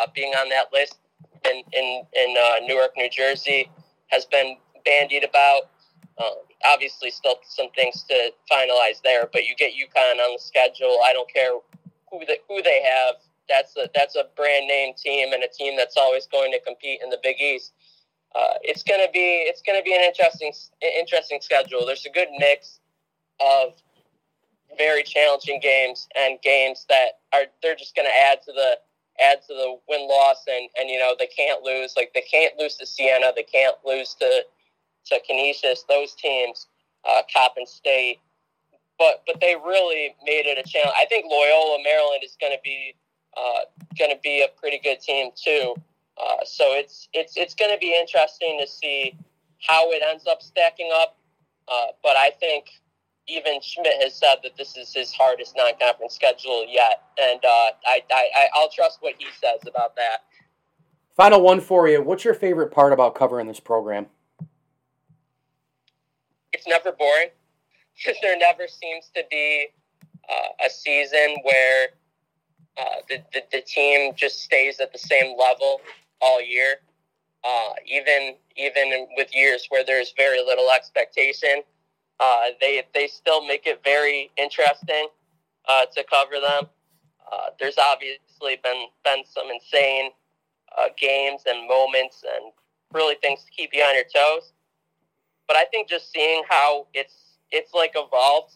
uh, 0.00 0.06
being 0.14 0.32
on 0.34 0.48
that 0.50 0.72
list 0.72 0.98
in 1.44 1.62
in, 1.72 2.02
in 2.14 2.36
uh, 2.38 2.66
Newark, 2.66 2.92
New 2.96 3.08
Jersey, 3.10 3.70
has 4.08 4.24
been 4.26 4.56
bandied 4.84 5.24
about. 5.24 5.70
Um, 6.18 6.34
obviously, 6.64 7.10
still 7.10 7.36
some 7.48 7.70
things 7.74 8.04
to 8.04 8.30
finalize 8.50 9.02
there, 9.02 9.28
but 9.32 9.44
you 9.44 9.54
get 9.56 9.72
UConn 9.72 10.24
on 10.24 10.34
the 10.34 10.38
schedule. 10.38 11.00
I 11.04 11.12
don't 11.12 11.32
care 11.32 11.52
who 12.10 12.20
they, 12.26 12.38
who 12.48 12.62
they 12.62 12.82
have. 12.82 13.16
That's 13.48 13.76
a 13.76 13.88
that's 13.94 14.16
a 14.16 14.24
brand 14.36 14.66
name 14.66 14.94
team 14.96 15.32
and 15.32 15.42
a 15.42 15.48
team 15.48 15.76
that's 15.76 15.96
always 15.96 16.26
going 16.26 16.52
to 16.52 16.60
compete 16.60 17.00
in 17.02 17.10
the 17.10 17.18
Big 17.22 17.40
East. 17.40 17.72
Uh, 18.34 18.54
it's 18.62 18.82
gonna 18.82 19.10
be 19.12 19.44
it's 19.46 19.62
gonna 19.62 19.82
be 19.82 19.94
an 19.94 20.00
interesting 20.00 20.52
interesting 20.98 21.38
schedule. 21.40 21.86
There's 21.86 22.06
a 22.06 22.10
good 22.10 22.28
mix 22.38 22.80
of 23.40 23.74
very 24.76 25.02
challenging 25.02 25.60
games 25.60 26.08
and 26.16 26.40
games 26.42 26.86
that 26.88 27.20
are 27.32 27.44
they're 27.62 27.76
just 27.76 27.94
gonna 27.94 28.08
add 28.30 28.42
to 28.42 28.52
the 28.52 28.78
add 29.22 29.40
to 29.46 29.54
the 29.54 29.78
win 29.88 30.08
loss 30.08 30.44
and 30.48 30.68
and 30.78 30.90
you 30.90 30.98
know 30.98 31.14
they 31.18 31.28
can't 31.28 31.62
lose 31.62 31.94
like 31.96 32.12
they 32.14 32.22
can't 32.22 32.58
lose 32.58 32.76
to 32.76 32.86
Siena 32.86 33.32
they 33.34 33.44
can't 33.44 33.76
lose 33.84 34.14
to 34.14 34.42
to 35.06 35.20
Canisius 35.28 35.84
those 35.88 36.14
teams 36.14 36.66
uh, 37.08 37.22
Coppin 37.32 37.66
State 37.66 38.18
but 38.98 39.22
but 39.26 39.40
they 39.40 39.54
really 39.54 40.16
made 40.24 40.46
it 40.46 40.58
a 40.58 40.68
challenge 40.68 40.96
I 40.98 41.06
think 41.06 41.26
Loyola 41.30 41.78
Maryland 41.84 42.22
is 42.24 42.36
going 42.40 42.52
to 42.52 42.62
be 42.64 42.96
going 43.98 44.10
to 44.10 44.18
be 44.22 44.42
a 44.42 44.60
pretty 44.60 44.80
good 44.82 45.00
team 45.00 45.30
too 45.34 45.74
uh, 46.22 46.44
so 46.44 46.64
it's 46.72 47.08
it's 47.12 47.36
it's 47.36 47.54
going 47.54 47.70
to 47.70 47.78
be 47.78 47.96
interesting 47.98 48.58
to 48.60 48.66
see 48.66 49.16
how 49.66 49.90
it 49.90 50.02
ends 50.06 50.26
up 50.26 50.42
stacking 50.42 50.90
up 50.94 51.16
uh, 51.68 51.86
but 52.02 52.16
I 52.16 52.30
think 52.30 52.66
even 53.26 53.60
Schmidt 53.62 54.02
has 54.02 54.14
said 54.14 54.36
that 54.42 54.56
this 54.56 54.76
is 54.76 54.92
his 54.92 55.12
hardest 55.12 55.54
non-conference 55.56 56.14
schedule 56.14 56.66
yet, 56.68 57.02
and 57.18 57.42
uh, 57.44 57.70
I, 57.86 58.02
I 58.10 58.48
I'll 58.54 58.70
trust 58.70 58.98
what 59.00 59.14
he 59.18 59.26
says 59.40 59.60
about 59.66 59.96
that. 59.96 60.18
Final 61.16 61.40
one 61.40 61.60
for 61.60 61.88
you. 61.88 62.02
What's 62.02 62.24
your 62.24 62.34
favorite 62.34 62.70
part 62.70 62.92
about 62.92 63.14
covering 63.14 63.46
this 63.46 63.60
program? 63.60 64.06
It's 66.52 66.66
never 66.66 66.92
boring 66.92 67.28
because 67.96 68.18
there 68.22 68.36
never 68.36 68.68
seems 68.68 69.10
to 69.14 69.22
be 69.30 69.68
uh, 70.28 70.66
a 70.66 70.70
season 70.70 71.36
where 71.44 71.88
uh, 72.76 72.96
the, 73.08 73.22
the, 73.32 73.42
the 73.52 73.60
team 73.62 74.12
just 74.16 74.42
stays 74.42 74.80
at 74.80 74.92
the 74.92 74.98
same 74.98 75.36
level 75.38 75.80
all 76.20 76.42
year. 76.42 76.76
Uh, 77.44 77.74
even 77.86 78.34
even 78.56 79.06
with 79.16 79.34
years 79.34 79.66
where 79.68 79.84
there's 79.84 80.14
very 80.16 80.42
little 80.42 80.70
expectation, 80.70 81.62
uh, 82.18 82.46
they 82.60 82.82
they 82.94 83.06
still 83.06 83.46
make 83.46 83.66
it 83.66 83.80
very 83.84 84.30
interesting 84.38 85.08
uh, 85.68 85.84
to 85.94 86.02
cover 86.04 86.40
them. 86.40 86.64
Uh, 87.30 87.50
there's 87.60 87.76
obviously 87.76 88.58
been 88.62 88.86
been 89.04 89.24
some 89.26 89.50
insane 89.52 90.10
uh, 90.78 90.88
games 90.98 91.42
and 91.46 91.68
moments 91.68 92.24
and 92.24 92.52
really 92.92 93.16
things 93.16 93.44
to 93.44 93.50
keep 93.50 93.70
you 93.74 93.82
on 93.82 93.94
your 93.94 94.04
toes. 94.04 94.52
But 95.46 95.56
I 95.58 95.64
think 95.66 95.88
just 95.88 96.10
seeing 96.10 96.42
how 96.48 96.86
it's 96.94 97.36
it's 97.50 97.74
like 97.74 97.92
evolved, 97.94 98.54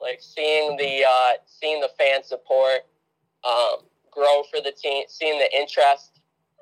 like 0.00 0.20
seeing 0.20 0.78
the 0.78 1.04
uh, 1.04 1.32
seeing 1.44 1.82
the 1.82 1.90
fan 1.98 2.24
support 2.24 2.86
um, 3.46 3.76
grow 4.10 4.42
for 4.50 4.60
the 4.60 4.72
team, 4.72 5.04
seeing 5.08 5.38
the 5.38 5.56
interest 5.56 6.20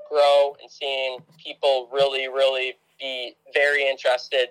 grow, 0.08 0.56
and 0.60 0.70
seeing 0.70 1.18
people 1.42 1.88
really 1.92 2.28
really 2.28 2.74
be 3.00 3.34
very 3.54 3.88
interested 3.88 4.48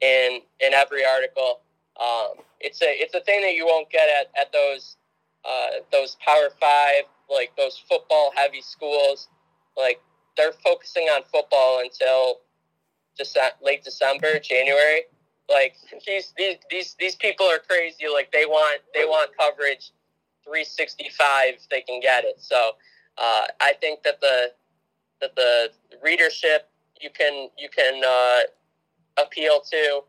in 0.00 0.40
in 0.60 0.74
every 0.74 1.04
article. 1.04 1.60
Um, 2.00 2.44
it's 2.60 2.82
a 2.82 2.86
it's 2.88 3.14
a 3.14 3.20
thing 3.20 3.42
that 3.42 3.54
you 3.54 3.66
won't 3.66 3.90
get 3.90 4.08
at, 4.08 4.30
at 4.40 4.52
those 4.52 4.96
uh, 5.44 5.82
those 5.90 6.16
Power 6.24 6.50
Five 6.60 7.04
like 7.30 7.52
those 7.56 7.82
football 7.88 8.32
heavy 8.34 8.62
schools. 8.62 9.28
Like 9.76 10.00
they're 10.36 10.52
focusing 10.64 11.04
on 11.04 11.22
football 11.32 11.80
until 11.82 12.40
Dece- 13.20 13.60
late 13.62 13.84
December, 13.84 14.38
January. 14.38 15.02
Like 15.50 15.76
these 16.06 16.32
these 16.36 16.56
these 16.70 16.96
these 16.98 17.16
people 17.16 17.46
are 17.46 17.58
crazy. 17.58 18.06
Like 18.12 18.32
they 18.32 18.46
want 18.46 18.80
they 18.94 19.04
want 19.04 19.30
coverage 19.36 19.90
365 20.44 21.54
if 21.54 21.68
they 21.68 21.80
can 21.80 22.00
get 22.00 22.24
it. 22.24 22.40
So 22.40 22.72
uh, 23.18 23.44
I 23.60 23.74
think 23.80 24.02
that 24.02 24.20
the 24.20 24.52
that 25.20 25.36
the 25.36 25.70
readership 26.02 26.68
you 27.00 27.10
can 27.10 27.48
you 27.58 27.68
can 27.68 28.02
uh, 28.04 29.22
appeal 29.22 29.60
to. 29.70 30.02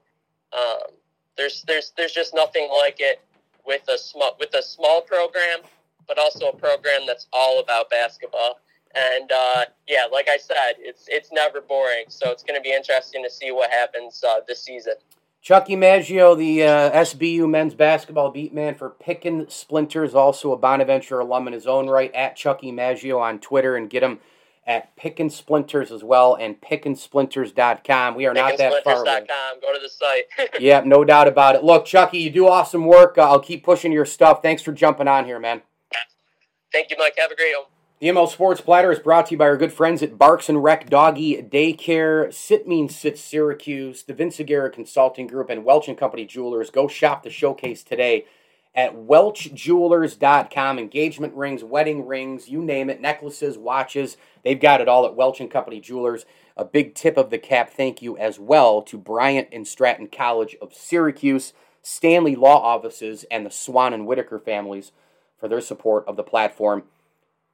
Um, 0.54 0.96
there's 1.38 1.64
there's 1.68 1.94
there's 1.98 2.14
just 2.14 2.34
nothing 2.34 2.70
like 2.70 2.98
it 3.00 3.22
with 3.66 3.88
a 3.90 3.98
small 3.98 4.36
with 4.40 4.54
a 4.54 4.64
small 4.64 5.02
program, 5.02 5.60
but 6.08 6.18
also 6.18 6.50
a 6.50 6.56
program 6.56 7.02
that's 7.08 7.28
all 7.34 7.60
about 7.60 7.90
basketball. 7.90 8.60
And 8.96 9.32
uh, 9.32 9.66
yeah, 9.88 10.06
like 10.12 10.28
I 10.30 10.38
said, 10.38 10.74
it's 10.78 11.06
it's 11.08 11.32
never 11.32 11.62
boring. 11.62 12.06
So 12.10 12.30
it's 12.32 12.44
going 12.44 12.60
to 12.60 12.62
be 12.62 12.74
interesting 12.74 13.24
to 13.24 13.30
see 13.30 13.52
what 13.52 13.72
happens 13.72 14.24
uh, 14.24 14.42
this 14.48 14.64
season. 14.64 14.94
Chucky 15.44 15.76
Maggio, 15.76 16.36
the 16.36 16.64
uh, 16.64 16.92
SBU 16.92 17.50
men's 17.50 17.74
basketball 17.76 18.32
beat 18.32 18.54
man 18.54 18.76
for 18.76 18.90
Pickin 18.90 19.50
Splinters, 19.50 20.16
also 20.16 20.54
a 20.54 20.58
Bonaventure 20.58 21.20
alum 21.20 21.48
in 21.48 21.54
his 21.54 21.68
own 21.68 21.90
right, 21.90 22.16
at 22.16 22.38
Chucky 22.38 22.72
Maggio 22.72 23.20
on 23.20 23.40
Twitter, 23.40 23.76
and 23.76 23.90
get 23.90 24.04
him 24.04 24.20
at 24.66 24.96
Pickin 24.96 25.30
Splinters 25.30 25.92
as 25.92 26.02
well 26.02 26.36
and 26.36 26.62
pickinsplinters.com. 26.62 28.16
We 28.16 28.26
are 28.26 28.34
not 28.34 28.58
that 28.58 28.86
far 28.86 29.02
away. 29.02 29.28
Go 29.62 29.74
to 29.74 29.80
the 29.82 29.90
site. 29.90 30.24
yeah, 30.62 30.82
no 30.86 31.04
doubt 31.04 31.28
about 31.28 31.56
it. 31.56 31.64
Look, 31.66 31.86
Chucky, 31.86 32.20
you 32.20 32.30
do 32.30 32.48
awesome 32.48 32.86
work. 32.86 33.18
Uh, 33.18 33.24
I'll 33.24 33.42
keep 33.42 33.66
pushing 33.66 33.92
your 33.92 34.06
stuff. 34.06 34.42
Thanks 34.42 34.62
for 34.62 34.72
jumping 34.72 35.10
on 35.10 35.26
here, 35.26 35.40
man. 35.40 35.62
Thank 36.72 36.90
you, 36.90 36.96
Mike. 36.98 37.16
Have 37.18 37.32
a 37.32 37.36
great 37.36 37.54
one. 37.58 37.73
The 38.04 38.10
ML 38.10 38.28
Sports 38.28 38.60
Platter 38.60 38.92
is 38.92 39.00
brought 39.00 39.28
to 39.28 39.32
you 39.32 39.38
by 39.38 39.46
our 39.46 39.56
good 39.56 39.72
friends 39.72 40.04
at 40.04 40.18
Barks 40.18 40.50
and 40.50 40.62
Rec 40.62 40.90
Doggy 40.90 41.42
Daycare, 41.42 42.34
Sit 42.34 42.68
Means 42.68 42.94
Sit 42.94 43.18
Syracuse, 43.18 44.04
the 44.04 44.14
Vince 44.14 44.42
Aguirre 44.42 44.70
Consulting 44.70 45.26
Group, 45.26 45.50
and 45.50 45.64
Welch 45.64 45.88
and 45.88 45.98
Company 45.98 46.26
Jewelers. 46.26 46.70
Go 46.70 46.90
shop 46.90 47.24
the 47.24 47.30
showcase 47.30 47.82
today 47.82 48.26
at 48.76 48.94
welchjewelers.com. 48.94 50.80
Engagement 50.80 51.34
rings, 51.34 51.64
wedding 51.64 52.06
rings, 52.06 52.50
you 52.50 52.62
name 52.62 52.90
it, 52.90 53.00
necklaces, 53.00 53.58
watches. 53.58 54.18
They've 54.44 54.60
got 54.60 54.82
it 54.82 54.90
all 54.90 55.06
at 55.06 55.16
Welch 55.16 55.40
and 55.40 55.50
Company 55.50 55.80
Jewelers. 55.80 56.26
A 56.58 56.66
big 56.66 56.96
tip 56.96 57.16
of 57.16 57.30
the 57.30 57.38
cap 57.38 57.70
thank 57.70 58.02
you 58.02 58.18
as 58.18 58.38
well 58.38 58.82
to 58.82 58.98
Bryant 58.98 59.48
and 59.54 59.66
Stratton 59.66 60.10
College 60.10 60.58
of 60.62 60.74
Syracuse, 60.74 61.54
Stanley 61.82 62.36
Law 62.36 62.62
Offices, 62.62 63.24
and 63.32 63.46
the 63.46 63.50
Swan 63.50 63.94
and 63.94 64.06
Whitaker 64.06 64.40
families 64.40 64.92
for 65.40 65.48
their 65.48 65.62
support 65.62 66.06
of 66.06 66.18
the 66.18 66.24
platform 66.24 66.84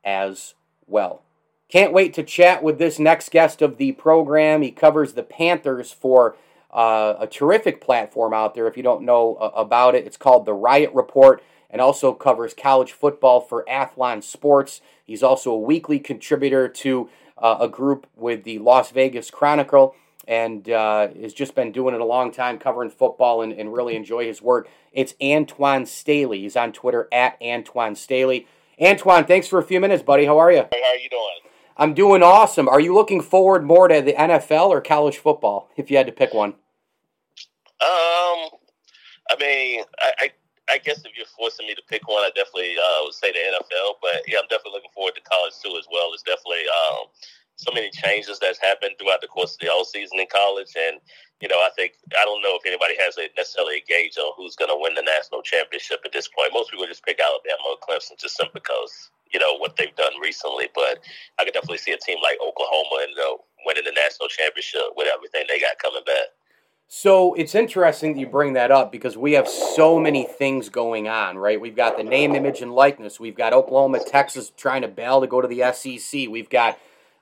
as 0.04 0.54
well. 0.88 1.24
Can't 1.70 1.94
wait 1.94 2.14
to 2.16 2.24
chat 2.24 2.64
with 2.64 2.80
this 2.80 2.98
next 2.98 3.30
guest 3.30 3.62
of 3.62 3.78
the 3.78 3.92
program. 3.92 4.62
He 4.62 4.72
covers 4.72 5.14
the 5.14 5.24
Panthers 5.24 5.92
for 5.92 6.36
uh, 6.72 7.16
a 7.20 7.28
terrific 7.28 7.80
platform 7.80 8.34
out 8.34 8.56
there. 8.56 8.68
If 8.68 8.76
you 8.76 8.84
don't 8.84 9.04
know 9.04 9.36
uh, 9.36 9.52
about 9.56 9.96
it, 9.96 10.06
it's 10.06 10.18
called 10.18 10.46
The 10.46 10.54
Riot 10.54 10.92
Report 10.94 11.44
and 11.70 11.82
also 11.82 12.14
covers 12.14 12.54
college 12.54 12.92
football 12.92 13.40
for 13.40 13.64
Athlon 13.70 14.24
Sports. 14.24 14.82
He's 15.04 15.22
also 15.22 15.52
a 15.52 15.60
weekly 15.60 16.00
contributor 16.00 16.68
to 16.68 17.10
uh, 17.38 17.58
a 17.62 17.68
group 17.68 18.08
with 18.16 18.44
the 18.44 18.60
Las 18.60 18.92
Vegas 18.92 19.30
Chronicle 19.30 19.96
and 20.28 20.70
uh, 20.70 21.08
has 21.22 21.34
just 21.34 21.56
been 21.56 21.72
doing 21.72 21.96
it 21.96 22.02
a 22.02 22.06
long 22.06 22.32
time 22.32 22.60
covering 22.60 22.90
football 22.90 23.42
and, 23.42 23.52
and 23.54 23.74
really 23.74 23.96
enjoy 23.96 24.26
his 24.26 24.42
work. 24.42 24.70
It's 24.92 25.16
Antoine 25.22 25.86
Staley. 25.86 26.42
He's 26.42 26.56
on 26.56 26.72
Twitter 26.72 27.08
at 27.12 27.38
Antoine 27.42 27.96
Staley. 27.96 28.48
Antoine, 28.82 29.26
thanks 29.26 29.48
for 29.48 29.60
a 29.60 29.64
few 29.64 29.80
minutes, 29.80 30.04
buddy. 30.04 30.26
How 30.26 30.38
are 30.38 30.52
you? 30.52 30.66
Hey, 30.72 30.82
how 30.82 30.92
are 30.92 30.98
you 30.98 31.10
doing? 31.10 31.40
I'm 31.76 31.94
doing 31.94 32.24
awesome. 32.24 32.68
Are 32.70 32.80
you 32.80 32.94
looking 32.94 33.22
forward 33.22 33.64
more 33.66 33.88
to 33.88 34.02
the 34.02 34.14
NFL 34.14 34.70
or 34.70 34.82
college 34.82 35.18
football, 35.18 35.70
if 35.76 35.92
you 35.92 35.98
had 35.98 36.08
to 36.08 36.14
pick 36.14 36.34
one? 36.34 36.56
Um, 37.82 38.52
I 39.32 39.36
mean, 39.40 39.84
I, 40.00 40.12
I, 40.20 40.32
I 40.72 40.78
guess 40.78 41.00
if 41.06 41.16
you're 41.16 41.26
forcing 41.38 41.68
me 41.68 41.76
to 41.76 41.82
pick 41.90 42.08
one, 42.08 42.24
I 42.24 42.32
definitely 42.36 42.76
uh, 42.78 43.04
would 43.04 43.14
say 43.14 43.32
the 43.32 43.40
NFL. 43.40 43.96
But 44.02 44.24
yeah, 44.28 44.40
I'm 44.40 44.48
definitely 44.50 44.74
looking 44.74 44.92
forward 44.94 45.16
to 45.16 45.22
college 45.22 45.54
too 45.64 45.76
as 45.78 45.88
well. 45.92 46.12
It's 46.14 46.24
definitely 46.24 46.64
um, 46.68 47.08
so 47.60 47.76
many 47.76 47.92
changes 47.92 48.40
that's 48.40 48.60
happened 48.60 48.96
throughout 48.96 49.20
the 49.20 49.28
course 49.28 49.54
of 49.54 49.60
the 49.60 49.68
whole 49.68 49.84
season 49.84 50.20
in 50.20 50.28
college, 50.32 50.72
and 50.80 51.04
you 51.44 51.48
know, 51.48 51.60
I 51.60 51.70
think 51.76 52.00
I 52.16 52.24
don't 52.24 52.42
know 52.42 52.56
if 52.56 52.66
anybody 52.66 52.96
has 53.04 53.18
a 53.20 53.28
necessarily 53.36 53.84
a 53.84 53.84
gauge 53.84 54.18
on 54.18 54.32
who's 54.40 54.56
going 54.56 54.72
to 54.72 54.80
win 54.80 54.96
the 54.96 55.04
national 55.04 55.44
championship 55.44 56.00
at 56.06 56.16
this 56.16 56.32
point. 56.32 56.56
Most 56.56 56.72
people 56.72 56.88
just 56.88 57.04
pick 57.04 57.20
Alabama 57.20 57.76
or 57.76 57.80
Clemson 57.84 58.16
just 58.16 58.40
simply 58.40 58.64
because 58.64 59.12
you 59.32 59.40
know 59.40 59.60
what 59.60 59.76
they've 59.76 59.96
done 59.96 60.16
recently. 60.24 60.72
But 60.74 61.04
I 61.38 61.44
could 61.44 61.54
definitely 61.54 61.84
see 61.84 61.92
a 61.92 62.00
team 62.00 62.24
like 62.24 62.40
Oklahoma 62.40 63.04
and 63.04 63.12
you 63.12 63.20
know, 63.20 63.44
winning 63.68 63.84
the 63.84 63.92
national 63.92 64.32
championship 64.32 64.96
with 64.96 65.12
everything 65.12 65.44
they 65.52 65.60
got 65.60 65.80
coming 65.84 66.04
back. 66.08 66.32
So 66.92 67.36
it's 67.36 67.54
interesting 67.54 68.14
that 68.14 68.20
you 68.20 68.26
bring 68.26 68.54
that 68.54 68.72
up 68.72 68.92
because 68.92 69.16
we 69.16 69.34
have 69.34 69.48
so 69.48 70.00
many 70.00 70.24
things 70.26 70.70
going 70.70 71.08
on, 71.08 71.38
right? 71.38 71.62
We've 71.62 71.76
got 71.76 71.98
the 71.98 72.04
name, 72.04 72.34
image, 72.34 72.64
and 72.64 72.74
likeness. 72.74 73.20
We've 73.20 73.36
got 73.36 73.54
Oklahoma, 73.54 74.00
Texas 74.04 74.52
trying 74.58 74.82
to 74.82 74.88
bail 74.88 75.22
to 75.22 75.28
go 75.28 75.40
to 75.40 75.48
the 75.48 75.72
SEC. 75.72 76.28
We've 76.30 76.50
got 76.50 76.80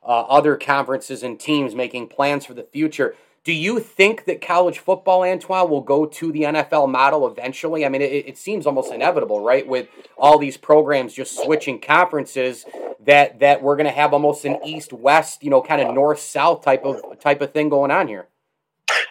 uh, 0.08 0.22
other 0.22 0.56
conferences 0.56 1.22
and 1.22 1.40
teams 1.40 1.76
making 1.76 2.08
plans 2.08 2.46
for 2.46 2.54
the 2.54 2.64
future. 2.64 3.16
Do 3.44 3.54
you 3.54 3.80
think 3.80 4.26
that 4.26 4.42
college 4.42 4.80
football, 4.80 5.24
Antoine, 5.24 5.70
will 5.70 5.82
go 5.82 6.06
to 6.06 6.32
the 6.32 6.42
NFL 6.42 6.90
model 6.90 7.28
eventually? 7.28 7.86
I 7.86 7.90
mean, 7.90 8.02
it, 8.02 8.28
it 8.28 8.38
seems 8.38 8.66
almost 8.66 8.92
inevitable, 8.92 9.42
right? 9.42 9.66
With 9.66 9.88
all 10.18 10.38
these 10.38 10.58
programs 10.58 11.14
just 11.14 11.42
switching 11.44 11.80
conferences, 11.80 12.66
that 13.06 13.40
that 13.40 13.64
we're 13.64 13.78
going 13.78 13.86
to 13.86 13.92
have 13.92 14.14
almost 14.14 14.44
an 14.44 14.58
east-west, 14.66 15.44
you 15.44 15.50
know, 15.50 15.62
kind 15.62 15.82
of 15.82 15.94
north-south 15.94 16.64
type 16.64 16.84
of 16.84 17.20
type 17.20 17.42
of 17.42 17.54
thing 17.54 17.70
going 17.70 17.92
on 17.92 18.08
here. 18.08 18.28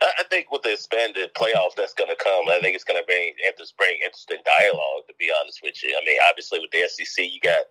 I 0.03 0.25
think 0.29 0.50
with 0.53 0.62
the 0.62 0.73
expanded 0.73 1.33
playoff 1.35 1.75
that's 1.76 1.95
going 1.95 2.11
to 2.11 2.17
come, 2.17 2.49
I 2.49 2.59
think 2.61 2.75
it's 2.75 2.85
going 2.85 3.00
to 3.00 3.07
bring 3.07 3.33
bring 3.79 3.97
interesting 4.05 4.38
dialogue. 4.45 5.07
To 5.09 5.15
be 5.19 5.31
honest 5.41 5.61
with 5.62 5.83
you, 5.83 5.97
I 6.00 6.05
mean, 6.05 6.19
obviously 6.29 6.59
with 6.61 6.71
the 6.71 6.87
SEC, 6.88 7.25
you 7.33 7.41
got 7.41 7.65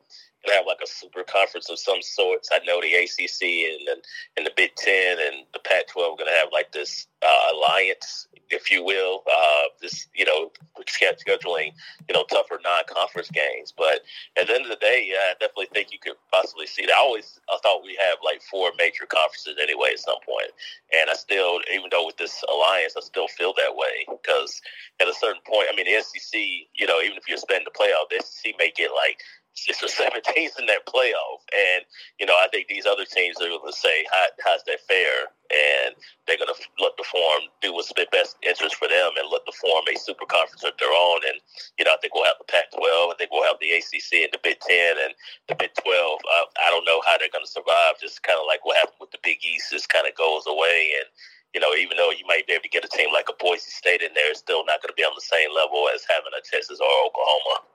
have 0.54 0.66
like 0.68 0.80
a 0.84 0.88
super 0.88 1.24
conference 1.24 1.70
of 1.70 1.80
some 1.80 2.02
sorts. 2.02 2.50
I 2.52 2.60
know 2.66 2.82
the 2.82 2.94
ACC 2.94 3.42
and 3.42 3.88
and, 3.90 4.02
and 4.38 4.46
the 4.46 4.52
Big 4.56 4.76
Ten 4.76 5.18
and 5.20 5.46
the 5.54 5.60
Pac-12 5.60 6.14
are 6.14 6.18
gonna 6.18 6.32
have 6.32 6.50
like 6.52 6.72
this 6.72 7.08
uh, 7.22 7.54
alliance, 7.54 8.28
if 8.50 8.70
you 8.70 8.84
will. 8.84 9.24
Uh, 9.26 9.64
this 9.82 10.08
you 10.14 10.26
know 10.26 10.52
scheduling 10.86 11.74
you 12.08 12.14
know 12.14 12.26
tougher 12.30 12.60
non-conference 12.64 13.32
games, 13.32 13.74
but 13.76 14.02
at 14.38 14.48
the 14.48 14.54
end 14.54 14.64
of 14.64 14.70
the 14.70 14.78
day, 14.78 15.08
yeah, 15.10 15.32
I 15.32 15.34
definitely 15.40 15.70
think 15.74 15.92
you 15.92 16.00
could 16.00 16.18
possibly 16.32 16.68
see 16.68 16.86
that. 16.86 16.94
I 16.94 17.02
always 17.02 17.40
I 17.50 17.58
thought 17.64 17.84
we 17.84 17.98
have 18.10 18.20
like 18.24 18.42
four 18.44 18.72
major 18.78 19.06
conferences 19.06 19.58
anyway 19.62 19.90
at 19.94 20.00
some 20.00 20.16
point. 20.26 20.36
point, 20.36 20.52
and 20.94 21.10
I 21.10 21.14
still 21.14 21.60
even 21.74 21.90
though 21.92 22.06
with 22.06 22.18
this 22.18 22.44
alliance, 22.52 22.96
I 22.98 23.02
still 23.02 23.28
feel 23.28 23.54
that 23.58 23.76
way 23.76 24.06
because 24.10 24.62
at 25.00 25.08
a 25.08 25.14
certain 25.14 25.42
point, 25.46 25.68
I 25.72 25.76
mean 25.76 25.86
the 25.86 26.02
SEC, 26.02 26.40
you 26.74 26.88
know, 26.88 27.02
even 27.02 27.18
if 27.18 27.28
you're 27.28 27.38
spending 27.38 27.66
the 27.66 27.78
playoff, 27.78 28.10
the 28.10 28.24
SEC 28.24 28.54
may 28.58 28.72
get 28.76 28.92
like 28.92 29.20
six 29.56 29.82
or 29.82 29.88
seven 29.88 30.22
teams 30.36 30.54
in 30.60 30.68
that 30.68 30.86
playoff. 30.86 31.42
And, 31.52 31.84
you 32.20 32.26
know, 32.26 32.36
I 32.36 32.48
think 32.52 32.68
these 32.68 32.86
other 32.86 33.06
teams 33.08 33.40
are 33.42 33.48
going 33.48 33.66
to 33.66 33.74
say, 33.74 34.06
How, 34.12 34.28
how's 34.46 34.64
that 34.68 34.84
fair? 34.88 35.32
And 35.50 35.96
they're 36.26 36.42
going 36.42 36.52
to 36.52 36.60
let 36.82 36.98
the 36.98 37.06
form 37.06 37.48
do 37.62 37.74
what's 37.74 37.94
the 37.94 38.08
best 38.12 38.36
interest 38.42 38.76
for 38.76 38.90
them 38.90 39.14
and 39.18 39.30
let 39.30 39.46
the 39.46 39.54
form 39.54 39.86
a 39.86 39.96
super 39.98 40.26
conference 40.26 40.66
of 40.66 40.74
their 40.82 40.90
own. 40.90 41.22
And, 41.30 41.38
you 41.78 41.86
know, 41.86 41.94
I 41.94 42.02
think 42.02 42.14
we'll 42.14 42.26
have 42.26 42.42
the 42.42 42.50
Pac 42.50 42.74
12, 42.74 42.82
I 42.82 43.16
think 43.16 43.30
we'll 43.30 43.46
have 43.46 43.62
the 43.62 43.78
ACC 43.78 44.26
and 44.26 44.34
the 44.34 44.42
Big 44.42 44.60
10 44.60 44.98
and 45.06 45.14
the 45.48 45.56
Big 45.56 45.74
12. 45.78 45.86
Uh, 45.86 46.48
I 46.66 46.74
don't 46.74 46.86
know 46.86 47.00
how 47.06 47.18
they're 47.22 47.32
going 47.32 47.46
to 47.46 47.50
survive, 47.50 48.02
just 48.02 48.26
kind 48.26 48.42
of 48.42 48.50
like 48.50 48.66
what 48.66 48.78
happened 48.82 49.00
with 49.00 49.14
the 49.14 49.22
Big 49.22 49.40
East, 49.46 49.70
just 49.70 49.90
kind 49.94 50.10
of 50.10 50.18
goes 50.18 50.50
away. 50.50 50.98
And, 50.98 51.08
you 51.54 51.62
know, 51.62 51.78
even 51.78 51.96
though 51.96 52.10
you 52.10 52.26
might 52.26 52.50
be 52.50 52.58
able 52.58 52.66
to 52.66 52.74
get 52.74 52.84
a 52.84 52.92
team 52.92 53.14
like 53.14 53.30
a 53.30 53.38
Boise 53.38 53.70
State 53.70 54.02
in 54.02 54.12
there, 54.18 54.34
it's 54.34 54.42
still 54.42 54.66
not 54.66 54.82
going 54.82 54.92
to 54.92 54.98
be 54.98 55.06
on 55.06 55.14
the 55.14 55.24
same 55.24 55.54
level 55.54 55.88
as 55.94 56.04
having 56.10 56.34
a 56.34 56.42
Texas 56.42 56.82
or 56.82 56.90
Oklahoma. 57.06 57.75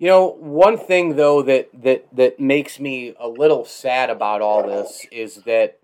You 0.00 0.06
know, 0.06 0.28
one 0.40 0.78
thing 0.78 1.16
though 1.16 1.42
that 1.42 1.68
that 1.82 2.06
that 2.14 2.40
makes 2.40 2.80
me 2.80 3.14
a 3.20 3.28
little 3.28 3.66
sad 3.66 4.08
about 4.08 4.40
all 4.40 4.66
this 4.66 5.06
is 5.12 5.42
that 5.44 5.78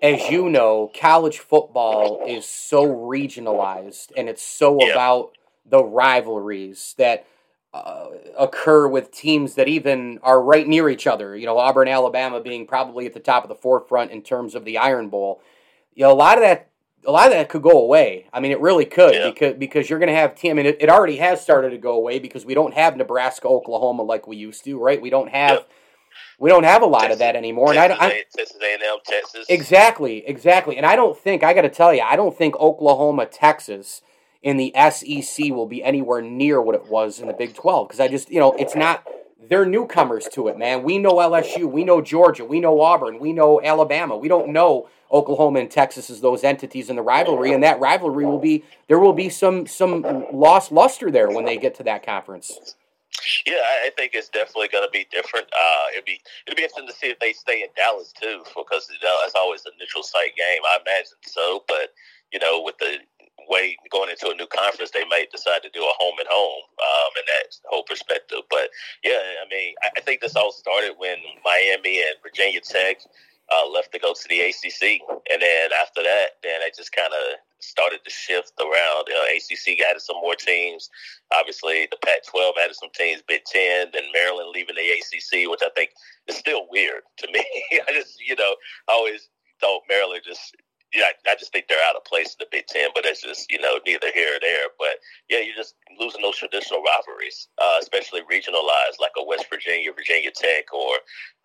as 0.00 0.30
you 0.30 0.48
know, 0.48 0.90
college 0.98 1.40
football 1.40 2.24
is 2.26 2.48
so 2.48 2.86
regionalized 2.86 4.10
and 4.16 4.30
it's 4.30 4.42
so 4.42 4.78
yeah. 4.80 4.92
about 4.92 5.32
the 5.66 5.84
rivalries 5.84 6.94
that 6.96 7.26
uh, 7.74 8.06
occur 8.38 8.88
with 8.88 9.10
teams 9.10 9.54
that 9.56 9.68
even 9.68 10.18
are 10.22 10.42
right 10.42 10.66
near 10.66 10.88
each 10.88 11.06
other. 11.06 11.36
You 11.36 11.44
know, 11.44 11.58
Auburn, 11.58 11.88
Alabama 11.88 12.40
being 12.40 12.66
probably 12.66 13.04
at 13.04 13.12
the 13.12 13.20
top 13.20 13.42
of 13.42 13.50
the 13.50 13.54
forefront 13.54 14.12
in 14.12 14.22
terms 14.22 14.54
of 14.54 14.64
the 14.64 14.78
Iron 14.78 15.10
Bowl. 15.10 15.42
You 15.94 16.04
know, 16.04 16.12
a 16.12 16.14
lot 16.14 16.38
of 16.38 16.42
that 16.42 16.70
a 17.06 17.12
lot 17.12 17.26
of 17.26 17.32
that 17.32 17.48
could 17.48 17.62
go 17.62 17.82
away. 17.82 18.26
I 18.32 18.40
mean, 18.40 18.52
it 18.52 18.60
really 18.60 18.84
could 18.84 19.14
yeah. 19.14 19.30
because 19.30 19.54
because 19.54 19.90
you're 19.90 19.98
going 19.98 20.08
to 20.08 20.14
have 20.14 20.34
team. 20.34 20.58
and 20.58 20.66
it, 20.66 20.76
it, 20.80 20.88
already 20.88 21.16
has 21.16 21.40
started 21.40 21.70
to 21.70 21.78
go 21.78 21.92
away 21.92 22.18
because 22.18 22.44
we 22.44 22.54
don't 22.54 22.74
have 22.74 22.96
Nebraska, 22.96 23.48
Oklahoma 23.48 24.02
like 24.02 24.26
we 24.26 24.36
used 24.36 24.64
to, 24.64 24.78
right? 24.78 25.00
We 25.00 25.10
don't 25.10 25.30
have. 25.30 25.60
Yeah. 25.60 25.64
We 26.38 26.50
don't 26.50 26.64
have 26.64 26.82
a 26.82 26.86
lot 26.86 27.00
Texas, 27.00 27.14
of 27.14 27.18
that 27.20 27.36
anymore, 27.36 27.72
Texas, 27.72 27.98
and 27.98 28.12
I, 28.12 28.14
I 28.14 28.24
Texas 28.34 28.58
A&M, 28.62 28.98
Texas. 29.04 29.46
Exactly, 29.48 30.26
exactly. 30.26 30.76
And 30.76 30.84
I 30.84 30.94
don't 30.94 31.16
think 31.16 31.42
I 31.42 31.54
got 31.54 31.62
to 31.62 31.70
tell 31.70 31.94
you, 31.94 32.02
I 32.02 32.14
don't 32.14 32.36
think 32.36 32.56
Oklahoma, 32.56 33.24
Texas, 33.24 34.02
in 34.42 34.58
the 34.58 34.72
SEC 34.90 35.48
will 35.50 35.66
be 35.66 35.82
anywhere 35.82 36.20
near 36.20 36.60
what 36.60 36.74
it 36.74 36.88
was 36.90 37.20
in 37.20 37.26
the 37.26 37.32
Big 37.32 37.54
Twelve 37.54 37.88
because 37.88 38.00
I 38.00 38.08
just, 38.08 38.30
you 38.30 38.38
know, 38.38 38.52
it's 38.52 38.74
not. 38.74 39.06
They're 39.38 39.66
newcomers 39.66 40.28
to 40.32 40.48
it, 40.48 40.58
man. 40.58 40.82
We 40.82 40.98
know 40.98 41.14
LSU, 41.14 41.70
we 41.70 41.84
know 41.84 42.00
Georgia, 42.00 42.44
we 42.44 42.58
know 42.58 42.80
Auburn, 42.80 43.18
we 43.18 43.32
know 43.32 43.60
Alabama. 43.62 44.16
We 44.16 44.28
don't 44.28 44.48
know 44.48 44.88
Oklahoma 45.12 45.60
and 45.60 45.70
Texas 45.70 46.10
as 46.10 46.20
those 46.20 46.42
entities 46.42 46.90
in 46.90 46.96
the 46.96 47.02
rivalry, 47.02 47.52
and 47.52 47.62
that 47.62 47.78
rivalry 47.78 48.24
will 48.24 48.40
be 48.40 48.64
there 48.88 48.98
will 48.98 49.12
be 49.12 49.28
some 49.28 49.66
some 49.66 50.26
lost 50.32 50.72
luster 50.72 51.10
there 51.10 51.30
when 51.30 51.44
they 51.44 51.58
get 51.58 51.74
to 51.76 51.82
that 51.84 52.04
conference. 52.04 52.74
Yeah, 53.46 53.54
I 53.84 53.90
think 53.96 54.12
it's 54.14 54.28
definitely 54.28 54.68
going 54.68 54.86
to 54.86 54.90
be 54.92 55.06
different. 55.10 55.46
Uh, 55.52 55.84
it'd 55.92 56.04
be 56.04 56.20
it'd 56.46 56.56
be 56.56 56.62
interesting 56.62 56.88
to 56.88 56.94
see 56.94 57.08
if 57.08 57.18
they 57.18 57.32
stay 57.32 57.62
in 57.62 57.68
Dallas 57.76 58.12
too, 58.12 58.42
because 58.56 58.88
you 58.90 59.06
know, 59.06 59.16
that's 59.22 59.34
always 59.34 59.64
a 59.66 59.70
neutral 59.78 60.02
site 60.02 60.34
game. 60.36 60.62
I 60.64 60.78
imagine 60.80 61.18
so, 61.22 61.64
but 61.68 61.92
you 62.32 62.38
know, 62.38 62.62
with 62.62 62.78
the 62.78 62.98
way 63.48 63.76
going 63.90 64.10
into 64.10 64.28
a 64.30 64.34
new 64.34 64.46
conference, 64.46 64.90
they 64.90 65.04
may 65.04 65.26
decide 65.30 65.62
to 65.62 65.70
do 65.70 65.80
a 65.80 65.94
home 65.98 66.16
and 66.18 66.28
home 66.30 66.62
um, 66.80 67.10
in 67.18 67.24
that 67.26 67.54
whole 67.66 67.84
perspective. 67.84 68.40
But 68.50 68.70
yeah, 69.04 69.20
I 69.42 69.46
mean, 69.50 69.74
I 69.96 70.00
think 70.00 70.20
this 70.20 70.36
all 70.36 70.52
started 70.52 70.94
when 70.98 71.16
Miami 71.44 72.00
and 72.00 72.16
Virginia 72.22 72.60
Tech 72.60 72.98
uh, 73.52 73.68
left 73.68 73.92
to 73.92 73.98
go 73.98 74.12
to 74.12 74.28
the 74.28 74.40
ACC, 74.40 75.00
and 75.30 75.40
then 75.40 75.70
after 75.80 76.02
that, 76.02 76.42
then 76.42 76.62
it 76.62 76.74
just 76.76 76.90
kind 76.92 77.12
of 77.12 77.38
started 77.60 78.00
to 78.04 78.10
shift 78.10 78.52
around. 78.60 79.06
You 79.06 79.14
know, 79.14 79.24
ACC 79.30 79.80
added 79.88 80.02
some 80.02 80.16
more 80.16 80.34
teams. 80.34 80.90
Obviously, 81.32 81.86
the 81.90 81.98
Pac-12 82.04 82.52
added 82.62 82.76
some 82.76 82.90
teams. 82.94 83.22
Big 83.26 83.44
Ten, 83.44 83.88
then 83.92 84.04
Maryland 84.12 84.50
leaving 84.52 84.74
the 84.74 84.82
ACC, 84.82 85.48
which 85.48 85.62
I 85.62 85.70
think 85.74 85.90
is 86.26 86.36
still 86.36 86.66
weird 86.70 87.02
to 87.18 87.30
me. 87.30 87.44
I 87.88 87.92
just, 87.92 88.18
you 88.20 88.34
know, 88.34 88.56
I 88.88 88.92
always 88.92 89.28
thought 89.60 89.82
Maryland 89.88 90.22
just 90.24 90.56
yeah, 90.96 91.12
I 91.28 91.36
just 91.38 91.52
think 91.52 91.68
they're 91.68 91.84
out 91.88 91.96
of 91.96 92.04
place 92.04 92.32
in 92.32 92.40
the 92.40 92.48
Big 92.50 92.66
Ten, 92.66 92.88
but 92.94 93.04
it's 93.04 93.20
just 93.20 93.52
you 93.52 93.60
know 93.60 93.78
neither 93.84 94.08
here 94.14 94.36
or 94.36 94.40
there. 94.40 94.72
But 94.78 94.96
yeah, 95.28 95.44
you're 95.44 95.54
just 95.54 95.74
losing 96.00 96.22
those 96.22 96.38
traditional 96.40 96.80
rivalries, 96.80 97.48
uh, 97.60 97.76
especially 97.80 98.22
regionalized, 98.24 98.96
like 98.98 99.12
a 99.18 99.24
West 99.24 99.46
Virginia, 99.52 99.92
Virginia 99.92 100.30
Tech, 100.32 100.72
or 100.72 100.96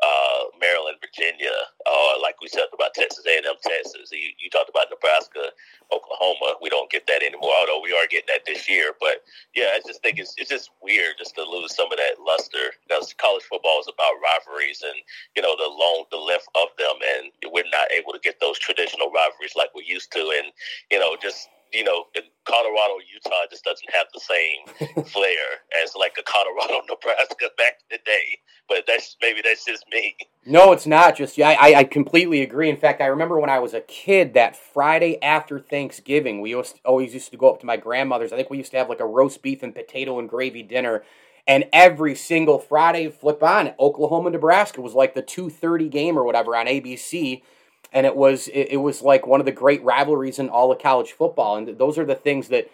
uh, 0.02 0.44
Maryland, 0.60 0.98
Virginia, 1.00 1.54
or 1.86 2.22
like 2.22 2.36
we 2.42 2.48
said 2.48 2.66
about 2.74 2.94
Texas 2.94 3.26
A&M, 3.26 3.44
Texas. 3.62 4.10
You, 4.12 4.34
you 4.42 4.50
talked 4.50 4.70
about 4.70 4.90
Nebraska, 4.90 5.54
Oklahoma. 5.94 6.58
We 6.62 6.70
don't 6.70 6.90
get 6.90 7.06
that 7.08 7.22
anymore, 7.22 7.54
although 7.60 7.82
we 7.82 7.94
are 7.94 8.08
getting 8.10 8.30
that 8.34 8.46
this 8.46 8.70
year. 8.70 8.94
But 9.00 9.24
yeah, 9.54 9.78
I 9.78 9.82
just 9.86 10.02
think 10.02 10.18
it's 10.18 10.34
it's 10.38 10.50
just 10.50 10.72
weird 10.82 11.18
just 11.18 11.36
to 11.36 11.44
lose 11.44 11.76
some 11.76 11.92
of 11.92 11.98
that 11.98 12.18
luster 12.20 12.74
because 12.88 13.14
college 13.18 13.44
football 13.44 13.80
is 13.80 13.90
about 13.94 14.18
rivalries 14.22 14.82
and 14.82 14.98
you 15.36 15.42
know 15.42 15.56
the 15.56 15.70
long 15.70 16.06
the 16.10 16.18
length 16.18 16.50
of 16.56 16.70
them, 16.78 16.98
and 17.18 17.32
we're 17.54 17.70
not 17.72 17.92
able 17.94 18.14
to 18.14 18.20
get 18.20 18.40
those 18.40 18.58
traditional 18.58 19.12
rivalries 19.12 19.54
like 19.56 19.70
we 19.76 19.86
used 19.86 20.12
to, 20.14 20.34
and 20.42 20.52
you 20.90 21.00
know, 21.00 21.16
just 21.22 21.50
you 21.74 21.84
know, 21.84 22.06
Colorado 22.46 22.96
Utah 23.14 23.46
just 23.50 23.64
doesn't 23.64 23.90
have 23.94 24.08
the 24.14 24.20
same 24.20 25.04
flair 25.06 25.62
as 25.84 25.96
like 25.96 26.18
a 26.20 26.24
Colorado 26.24 26.86
Nebraska 26.90 27.50
back 27.58 27.80
in 27.80 27.98
the 27.98 28.00
day. 28.06 28.40
But 28.68 28.86
that's 28.88 29.16
maybe 29.22 29.42
that's 29.44 29.66
just 29.66 29.86
me. 29.92 30.16
No, 30.46 30.72
it's 30.72 30.88
not 30.88 31.16
just 31.16 31.38
yeah. 31.38 31.50
I, 31.50 31.76
I 31.76 31.84
completely 31.84 32.42
agree. 32.42 32.70
In 32.70 32.78
fact, 32.78 33.02
I 33.02 33.08
remember 33.08 33.40
when 33.40 33.50
I 33.50 33.60
was 33.60 33.74
a 33.74 33.82
kid 33.82 34.34
that 34.34 34.56
Friday 34.56 35.22
after 35.22 35.60
Thanksgiving, 35.60 36.42
we 36.42 36.56
always 36.86 37.14
used 37.14 37.32
to 37.32 37.38
go 37.38 37.52
up 37.52 37.60
to 37.62 37.66
my 37.66 37.78
grandmother's. 37.78 38.34
I 38.34 38.38
think 38.38 38.50
we 38.50 38.58
used 38.58 38.72
to 38.72 38.78
have 38.78 38.90
like 38.90 39.00
a 39.00 39.06
roast 39.06 39.42
beef 39.42 39.64
and 39.64 39.76
potato 39.76 40.20
and 40.20 40.30
gravy 40.30 40.64
dinner. 40.64 41.04
And 41.48 41.66
every 41.74 42.16
single 42.16 42.60
Friday, 42.60 43.10
flip 43.10 43.42
on 43.42 43.74
Oklahoma, 43.80 44.30
Nebraska 44.30 44.80
was 44.80 44.94
like 44.94 45.16
the 45.16 45.22
two 45.22 45.50
thirty 45.50 45.90
game 45.90 46.18
or 46.18 46.24
whatever 46.24 46.56
on 46.56 46.68
ABC 46.68 47.42
and 47.92 48.06
it 48.06 48.16
was 48.16 48.48
it, 48.50 48.70
it 48.72 48.78
was 48.78 49.02
like 49.02 49.28
one 49.28 49.40
of 49.40 49.46
the 49.46 49.52
great 49.52 49.84
rivalries 49.84 50.40
in 50.40 50.50
all 50.50 50.72
of 50.72 50.80
college 50.80 51.12
football. 51.12 51.58
And 51.58 51.78
those 51.78 51.98
are 51.98 52.06
the 52.06 52.16
things 52.16 52.48
that 52.50 52.70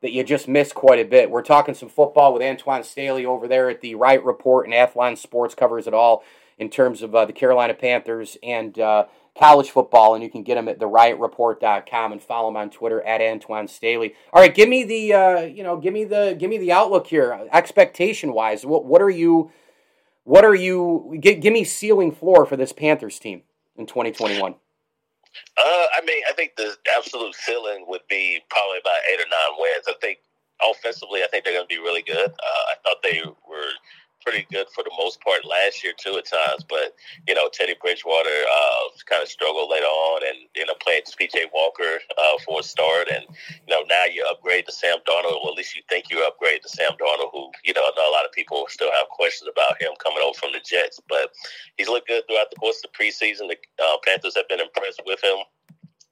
that 0.00 0.12
you 0.12 0.22
just 0.22 0.48
miss 0.48 0.72
quite 0.72 0.98
a 0.98 1.04
bit. 1.04 1.30
We're 1.30 1.42
talking 1.42 1.74
some 1.74 1.88
football 1.88 2.32
with 2.32 2.42
Antoine 2.42 2.84
Staley 2.84 3.24
over 3.24 3.48
there 3.48 3.70
at 3.70 3.80
the 3.80 3.94
Riot 3.94 4.22
Report, 4.22 4.66
and 4.66 4.74
Athlon 4.74 5.16
Sports 5.16 5.54
covers 5.54 5.86
it 5.86 5.94
all 5.94 6.22
in 6.58 6.68
terms 6.68 7.02
of 7.02 7.14
uh, 7.14 7.24
the 7.24 7.32
Carolina 7.32 7.72
Panthers 7.74 8.36
and 8.42 8.78
uh, 8.78 9.06
college 9.34 9.70
football. 9.70 10.14
And 10.14 10.22
you 10.22 10.30
can 10.30 10.42
get 10.42 10.58
him 10.58 10.68
at 10.68 10.78
the 10.78 10.86
theriotreport.com 10.86 12.12
and 12.12 12.22
follow 12.22 12.48
him 12.48 12.56
on 12.56 12.70
Twitter 12.70 13.00
at 13.02 13.20
Antoine 13.20 13.66
Staley. 13.66 14.14
All 14.32 14.42
right, 14.42 14.54
give 14.54 14.68
me 14.68 14.84
the 14.84 15.12
uh, 15.12 15.40
you 15.40 15.62
know 15.62 15.76
give 15.78 15.92
me 15.92 16.04
the 16.04 16.36
give 16.38 16.50
me 16.50 16.58
the 16.58 16.72
outlook 16.72 17.06
here, 17.06 17.48
expectation 17.52 18.32
wise. 18.32 18.66
What 18.66 18.84
what 18.84 19.02
are 19.02 19.10
you 19.10 19.50
what 20.24 20.44
are 20.44 20.54
you 20.54 21.18
give, 21.20 21.40
give 21.40 21.52
me 21.52 21.64
ceiling 21.64 22.12
floor 22.12 22.46
for 22.46 22.56
this 22.56 22.72
Panthers 22.72 23.18
team? 23.18 23.42
In 23.76 23.86
2021? 23.86 24.54
Uh, 24.54 24.56
I 25.58 26.04
mean, 26.06 26.22
I 26.28 26.32
think 26.32 26.56
the 26.56 26.74
absolute 26.96 27.34
ceiling 27.34 27.86
would 27.88 28.06
be 28.08 28.40
probably 28.50 28.78
about 28.78 29.02
eight 29.10 29.20
or 29.20 29.26
nine 29.26 29.58
wins. 29.58 29.86
I 29.88 29.94
think 30.00 30.18
offensively, 30.62 31.22
I 31.22 31.26
think 31.26 31.44
they're 31.44 31.54
going 31.54 31.66
to 31.66 31.74
be 31.74 31.80
really 31.80 32.02
good. 32.02 32.30
Uh, 32.30 32.64
I 32.70 32.74
thought 32.84 33.02
they 33.02 33.20
were 33.48 33.70
pretty 34.24 34.46
good 34.50 34.66
for 34.74 34.82
the 34.82 34.90
most 34.98 35.20
part 35.20 35.44
last 35.44 35.84
year 35.84 35.92
too 35.96 36.16
at 36.16 36.26
times. 36.26 36.64
But 36.68 36.96
you 37.28 37.34
know, 37.34 37.48
Teddy 37.52 37.74
Bridgewater 37.80 38.28
uh, 38.48 38.84
kind 39.06 39.22
of 39.22 39.28
struggled 39.28 39.70
later 39.70 39.86
on, 39.86 40.22
and 40.26 40.48
you 40.56 40.66
know, 40.66 40.74
playing 40.80 41.02
PJ 41.04 41.52
Walker 41.52 42.00
uh, 42.16 42.36
for 42.44 42.60
a 42.60 42.62
start, 42.62 43.08
and 43.12 43.24
you 43.28 43.70
know, 43.70 43.84
now 43.88 44.04
you 44.04 44.24
upgrade 44.30 44.66
to 44.66 44.72
Sam 44.72 44.96
Darnold, 45.06 45.44
or 45.44 45.52
at 45.52 45.56
least 45.56 45.76
you 45.76 45.82
think 45.88 46.10
you 46.10 46.24
upgrade 46.26 46.62
to 46.62 46.68
Sam 46.68 46.92
Darnold, 46.98 47.30
who 47.32 47.50
you 47.64 47.74
know, 47.74 47.84
I 47.84 47.92
know 47.96 48.10
a 48.10 48.16
lot 48.16 48.24
of 48.24 48.32
people 48.32 48.64
still 48.68 48.90
have 48.92 49.08
questions 49.10 49.50
about 49.52 49.80
him 49.80 49.92
coming 50.02 50.24
over 50.24 50.34
from 50.34 50.52
the 50.52 50.60
Jets, 50.64 51.00
but 51.08 51.30
he's 51.76 51.88
looked 51.88 52.08
good 52.08 52.24
throughout 52.26 52.50
the 52.50 52.56
course 52.56 52.80
of 52.82 52.90
the 52.90 52.96
preseason. 52.96 53.52
The 53.52 53.56
uh, 53.82 53.96
Panthers 54.04 54.36
have 54.36 54.48
been 54.48 54.60
impressed 54.60 55.02
with 55.06 55.22
him 55.22 55.36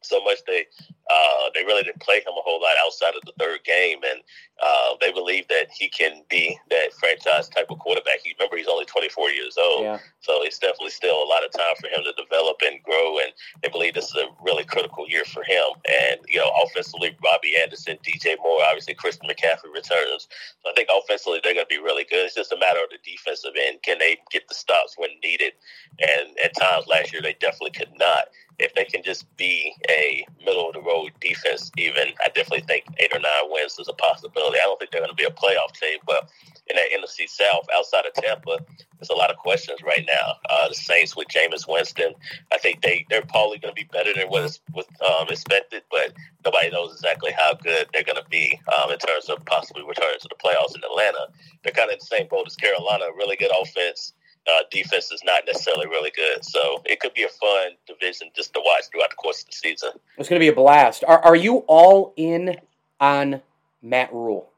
so 0.04 0.22
much 0.24 0.38
they 0.46 0.66
uh, 1.10 1.50
they 1.54 1.64
really 1.64 1.82
didn't 1.82 2.00
play 2.00 2.16
him 2.16 2.32
a 2.38 2.42
whole 2.42 2.60
lot 2.60 2.74
outside 2.84 3.14
of 3.14 3.22
the 3.26 3.32
third 3.38 3.64
game, 3.64 3.98
and 4.08 4.22
uh, 4.62 4.94
they 5.00 5.12
believe 5.12 5.48
that 5.48 5.66
he 5.74 5.88
can 5.88 6.22
be 6.30 6.56
that 6.70 6.92
franchise 6.94 7.48
type 7.48 7.66
of 7.68 7.78
quarterback. 7.80 8.20
He, 8.22 8.32
remember, 8.38 8.56
he's 8.56 8.68
only 8.68 8.84
24 8.84 9.30
years 9.30 9.58
old. 9.58 9.82
Yeah. 9.82 9.98
So 10.20 10.44
it's 10.44 10.58
definitely 10.58 10.90
still 10.90 11.18
a 11.18 11.26
lot 11.26 11.44
of 11.44 11.50
time 11.50 11.74
for 11.80 11.88
him 11.88 12.04
to 12.04 12.12
develop 12.14 12.58
and 12.64 12.80
grow. 12.84 13.18
And 13.18 13.32
they 13.62 13.68
believe 13.68 13.94
this 13.94 14.06
is 14.06 14.16
a 14.16 14.30
really 14.40 14.64
critical 14.64 15.08
year 15.08 15.24
for 15.24 15.42
him. 15.42 15.64
And, 15.90 16.20
you 16.28 16.38
know, 16.38 16.50
offensively, 16.62 17.16
Robbie 17.24 17.56
Anderson, 17.60 17.98
DJ 18.06 18.36
Moore, 18.40 18.62
obviously 18.62 18.94
Christian 18.94 19.28
McCaffrey 19.28 19.74
returns. 19.74 20.28
So 20.62 20.70
I 20.70 20.74
think 20.74 20.88
offensively, 20.94 21.40
they're 21.42 21.54
going 21.54 21.66
to 21.66 21.74
be 21.74 21.82
really 21.82 22.04
good. 22.04 22.26
It's 22.26 22.36
just 22.36 22.52
a 22.52 22.58
matter 22.58 22.78
of 22.78 22.90
the 22.90 23.02
defensive 23.02 23.58
end. 23.58 23.82
Can 23.82 23.98
they 23.98 24.18
get 24.30 24.46
the 24.46 24.54
stops 24.54 24.94
when 24.96 25.10
needed? 25.24 25.54
And 25.98 26.38
at 26.38 26.54
times 26.56 26.86
last 26.86 27.12
year, 27.12 27.20
they 27.20 27.34
definitely 27.40 27.72
could 27.72 27.92
not 27.98 28.30
if 28.58 28.74
they 28.74 28.84
can 28.84 29.02
just 29.02 29.24
be 29.36 29.74
a 29.88 30.26
middle 30.44 30.68
of 30.68 30.74
the 30.74 30.80
road 30.80 31.12
defense, 31.20 31.70
even 31.76 32.08
I 32.24 32.28
definitely 32.28 32.64
think 32.66 32.84
eight 32.98 33.14
or 33.14 33.20
nine 33.20 33.50
wins 33.50 33.78
is 33.78 33.88
a 33.88 33.92
possibility. 33.94 34.58
I 34.58 34.64
don't 34.64 34.78
think 34.78 34.90
they're 34.90 35.00
going 35.00 35.10
to 35.10 35.16
be 35.16 35.24
a 35.24 35.30
playoff 35.30 35.72
team, 35.78 35.98
but 36.06 36.30
in 36.68 36.76
that 36.76 36.90
NFC 36.94 37.28
South, 37.28 37.66
outside 37.74 38.06
of 38.06 38.14
Tampa, 38.14 38.58
there's 38.98 39.10
a 39.10 39.14
lot 39.14 39.30
of 39.30 39.36
questions 39.36 39.80
right 39.82 40.04
now. 40.06 40.36
Uh, 40.48 40.68
the 40.68 40.74
Saints 40.74 41.16
with 41.16 41.28
Jameis 41.28 41.66
Winston, 41.68 42.14
I 42.52 42.58
think 42.58 42.82
they 42.82 43.04
they're 43.10 43.26
probably 43.26 43.58
going 43.58 43.74
to 43.74 43.80
be 43.80 43.88
better 43.92 44.14
than 44.14 44.28
what 44.28 44.44
is 44.44 44.60
was 44.72 44.86
um, 45.00 45.28
expected, 45.28 45.82
but 45.90 46.12
nobody 46.44 46.70
knows 46.70 46.92
exactly 46.92 47.32
how 47.32 47.54
good 47.54 47.88
they're 47.92 48.04
going 48.04 48.22
to 48.22 48.30
be 48.30 48.60
um, 48.78 48.92
in 48.92 48.98
terms 48.98 49.28
of 49.28 49.44
possibly 49.46 49.82
returning 49.82 50.20
to 50.20 50.28
the 50.28 50.36
playoffs 50.36 50.76
in 50.76 50.82
Atlanta. 50.84 51.26
They're 51.62 51.72
kind 51.72 51.90
of 51.90 51.94
in 51.94 51.98
the 52.00 52.16
same 52.16 52.28
boat 52.28 52.46
as 52.46 52.56
Carolina, 52.56 53.06
really 53.16 53.36
good 53.36 53.52
offense 53.60 54.12
uh, 54.50 54.62
defense 54.70 55.12
is 55.12 55.22
not 55.24 55.42
necessarily 55.46 55.86
really 55.86 56.10
good. 56.10 56.44
So 56.44 56.82
it 56.84 57.00
could 57.00 57.14
be 57.14 57.24
a 57.24 57.28
fun 57.28 57.72
division 57.86 58.30
just 58.34 58.52
to 58.54 58.60
watch 58.64 58.84
throughout 58.90 59.10
the 59.10 59.16
course 59.16 59.42
of 59.42 59.46
the 59.46 59.52
season. 59.52 59.90
It's 60.18 60.28
going 60.28 60.40
to 60.40 60.44
be 60.44 60.48
a 60.48 60.54
blast. 60.54 61.04
Are, 61.04 61.20
are 61.20 61.36
you 61.36 61.58
all 61.68 62.12
in 62.16 62.56
on 63.00 63.40
Matt 63.82 64.12
Rhule? 64.12 64.48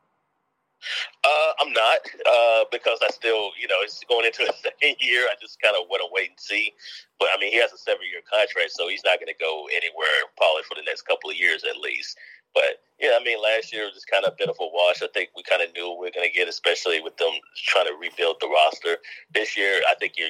Uh, 1.25 1.53
I'm 1.61 1.73
not 1.73 2.01
uh, 2.29 2.65
because 2.71 2.99
I 3.03 3.09
still, 3.09 3.51
you 3.61 3.69
know, 3.69 3.81
it's 3.81 4.05
going 4.09 4.27
into 4.27 4.45
the 4.47 4.55
second 4.63 4.97
year. 5.01 5.27
I 5.31 5.35
just 5.41 5.61
kind 5.61 5.77
of 5.77 5.89
want 5.89 6.03
to 6.05 6.09
wait 6.13 6.31
and 6.31 6.41
see. 6.41 6.73
But 7.19 7.29
I 7.35 7.41
mean, 7.41 7.53
he 7.53 7.61
has 7.61 7.73
a 7.73 7.79
seven-year 7.79 8.21
contract, 8.29 8.73
so 8.73 8.89
he's 8.89 9.05
not 9.05 9.19
going 9.21 9.33
to 9.33 9.41
go 9.41 9.67
anywhere 9.73 10.29
probably 10.37 10.63
for 10.69 10.75
the 10.75 10.85
next 10.85 11.03
couple 11.03 11.31
of 11.31 11.37
years 11.37 11.65
at 11.65 11.81
least. 11.81 12.19
But 12.55 12.81
yeah, 13.01 13.19
I 13.21 13.25
mean, 13.25 13.43
last 13.43 13.73
year 13.73 13.85
was 13.85 13.95
just 13.95 14.09
kind 14.09 14.25
of 14.25 14.33
a 14.33 14.37
bit 14.39 14.49
of 14.49 14.57
a 14.61 14.67
wash. 14.73 15.03
I 15.03 15.09
think 15.13 15.31
we 15.37 15.43
kind 15.43 15.61
of 15.61 15.75
knew 15.75 15.91
we 15.91 16.07
were 16.07 16.15
going 16.15 16.27
to 16.27 16.33
get, 16.33 16.49
especially 16.49 17.03
with 17.03 17.17
them 17.19 17.33
trying 17.67 17.87
to 17.87 17.95
rebuild 18.01 18.37
the 18.41 18.49
roster. 18.49 18.97
This 19.35 19.57
year, 19.57 19.83
I 19.91 19.95
think 19.99 20.15
you 20.17 20.27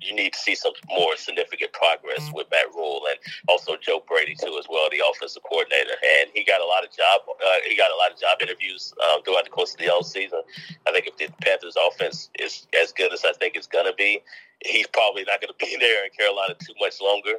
you 0.00 0.14
need 0.14 0.32
to 0.32 0.38
see 0.38 0.54
some 0.54 0.72
more 0.88 1.16
significant 1.16 1.72
progress 1.72 2.30
with 2.32 2.46
Matt 2.50 2.66
Rhule 2.74 3.02
and 3.10 3.18
also 3.48 3.76
Joe 3.76 4.02
Brady 4.06 4.34
too, 4.34 4.56
as 4.58 4.66
well, 4.70 4.88
the 4.90 5.02
offensive 5.02 5.42
coordinator. 5.42 5.94
And 6.20 6.30
he 6.32 6.44
got 6.44 6.60
a 6.60 6.66
lot 6.66 6.84
of 6.84 6.90
job 6.90 7.22
uh, 7.28 7.58
he 7.66 7.76
got 7.76 7.90
a 7.90 7.96
lot 7.96 8.12
of 8.12 8.18
job 8.18 8.38
interviews 8.40 8.94
um, 9.10 9.22
throughout 9.24 9.44
the 9.44 9.50
course 9.50 9.72
of 9.74 9.78
the 9.78 9.86
whole 9.86 10.04
season. 10.04 10.40
I 10.86 10.92
think 10.92 11.08
if 11.08 11.18
the 11.18 11.28
Panthers' 11.42 11.76
offense 11.76 12.30
is 12.38 12.66
as 12.80 12.92
good 12.92 13.12
as 13.12 13.24
I 13.24 13.32
think 13.32 13.56
it's 13.56 13.66
going 13.66 13.86
to 13.86 13.94
be, 13.94 14.22
he's 14.64 14.86
probably 14.88 15.24
not 15.24 15.40
going 15.40 15.52
to 15.58 15.58
be 15.58 15.76
there 15.78 16.04
in 16.04 16.10
Carolina 16.10 16.54
too 16.58 16.74
much 16.80 17.00
longer 17.00 17.38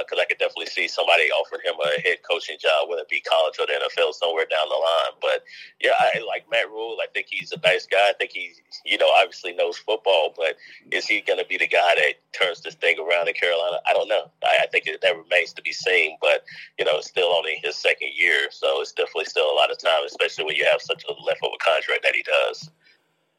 because 0.00 0.18
uh, 0.18 0.22
I 0.22 0.24
could 0.24 0.38
definitely 0.38 0.72
see 0.72 0.88
somebody 0.88 1.28
offering 1.30 1.60
him 1.64 1.74
a 1.76 2.00
head 2.00 2.18
coaching 2.28 2.56
job, 2.58 2.88
whether 2.88 3.02
it 3.02 3.08
be 3.08 3.20
college 3.20 3.58
or 3.58 3.66
the 3.66 3.74
NFL, 3.74 4.14
somewhere 4.14 4.46
down 4.48 4.68
the 4.68 4.76
line. 4.76 5.14
But 5.20 5.44
yeah, 5.80 5.92
I 5.98 6.24
like 6.26 6.48
Matt 6.50 6.70
Rhule. 6.70 6.96
I 7.02 7.06
think 7.12 7.26
he's 7.28 7.52
a 7.52 7.60
nice 7.60 7.86
guy. 7.86 8.08
I 8.08 8.14
think 8.14 8.32
he, 8.32 8.52
you 8.84 8.96
know, 8.96 9.10
obviously 9.20 9.52
knows 9.52 9.76
football, 9.76 10.32
but 10.36 10.56
is 10.90 11.06
he 11.06 11.20
going 11.20 11.38
to 11.38 11.44
be 11.44 11.58
the 11.58 11.66
guy 11.66 11.94
that 11.96 12.14
turns 12.32 12.62
this 12.62 12.74
thing 12.76 12.96
around 12.98 13.28
in 13.28 13.34
Carolina? 13.34 13.78
I 13.86 13.92
don't 13.92 14.08
know. 14.08 14.30
I, 14.42 14.64
I 14.64 14.66
think 14.68 14.86
it, 14.86 15.00
that 15.02 15.16
remains 15.16 15.52
to 15.54 15.62
be 15.62 15.72
seen. 15.72 16.16
But 16.20 16.44
you 16.78 16.84
know, 16.84 16.96
it's 16.96 17.08
still 17.08 17.28
only 17.28 17.60
his 17.62 17.76
second 17.76 18.10
year, 18.14 18.48
so 18.50 18.80
it's 18.80 18.92
definitely 18.92 19.26
still 19.26 19.50
a 19.50 19.56
lot 19.56 19.70
of 19.70 19.78
time, 19.78 20.04
especially 20.06 20.44
when 20.44 20.56
you 20.56 20.66
have 20.70 20.80
such 20.80 21.04
a 21.04 21.12
leftover 21.22 21.56
contract 21.60 22.04
that 22.04 22.14
he 22.14 22.22
does. 22.22 22.70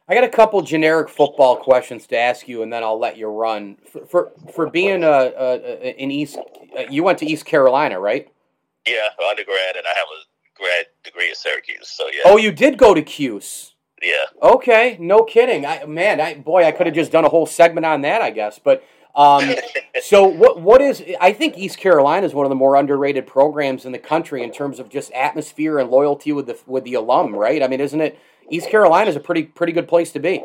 I 0.08 0.14
got 0.14 0.24
a 0.24 0.30
couple 0.30 0.62
generic 0.62 1.10
football 1.10 1.56
questions 1.56 2.06
to 2.08 2.18
ask 2.18 2.48
you, 2.48 2.62
and 2.62 2.72
then 2.72 2.84
I'll 2.84 3.00
let 3.00 3.18
you 3.18 3.28
run. 3.28 3.78
For 3.92 4.06
for, 4.06 4.32
for 4.54 4.70
being 4.70 5.04
a, 5.04 5.08
a, 5.08 6.02
in 6.02 6.12
East, 6.12 6.38
uh, 6.78 6.84
you 6.90 7.04
went 7.04 7.20
to 7.20 7.26
East 7.26 7.46
Carolina, 7.46 8.00
right? 8.00 8.32
Yeah, 8.86 9.10
undergrad, 9.30 9.76
and 9.76 9.86
I 9.86 9.98
have 9.98 10.08
a 10.08 10.22
grad 10.56 10.86
degree 11.04 11.32
at 11.32 11.38
Syracuse. 11.38 11.90
So 11.90 12.06
yeah. 12.06 12.22
Oh, 12.26 12.38
you 12.38 12.52
did 12.52 12.78
go 12.78 12.94
to 12.94 13.02
Cuse. 13.02 13.74
Yeah. 14.04 14.26
Okay, 14.44 14.98
no 15.00 15.24
kidding. 15.24 15.66
I 15.66 15.86
man, 15.86 16.22
I 16.22 16.36
boy, 16.36 16.66
I 16.66 16.72
could 16.72 16.86
have 16.86 16.96
just 16.96 17.12
done 17.12 17.26
a 17.26 17.30
whole 17.30 17.48
segment 17.48 17.86
on 17.86 18.02
that, 18.02 18.22
I 18.22 18.30
guess. 18.30 18.60
But 18.60 18.84
um, 19.16 19.56
so 20.04 20.28
what? 20.28 20.62
What 20.62 20.82
is? 20.82 21.04
I 21.20 21.34
think 21.34 21.58
East 21.58 21.80
Carolina 21.80 22.28
is 22.28 22.34
one 22.36 22.46
of 22.46 22.50
the 22.50 22.56
more 22.56 22.76
underrated 22.76 23.26
programs 23.26 23.86
in 23.86 23.92
the 23.92 23.98
country 23.98 24.44
in 24.44 24.52
terms 24.52 24.80
of 24.80 24.90
just 24.90 25.12
atmosphere 25.14 25.80
and 25.80 25.90
loyalty 25.90 26.32
with 26.32 26.46
the 26.46 26.60
with 26.68 26.84
the 26.84 26.94
alum, 26.94 27.34
right? 27.34 27.64
I 27.64 27.68
mean, 27.68 27.80
isn't 27.80 28.02
it? 28.02 28.20
East 28.50 28.70
Carolina 28.70 29.10
is 29.10 29.16
a 29.16 29.20
pretty 29.20 29.44
pretty 29.44 29.74
good 29.74 29.88
place 29.88 30.12
to 30.12 30.20
be. 30.20 30.44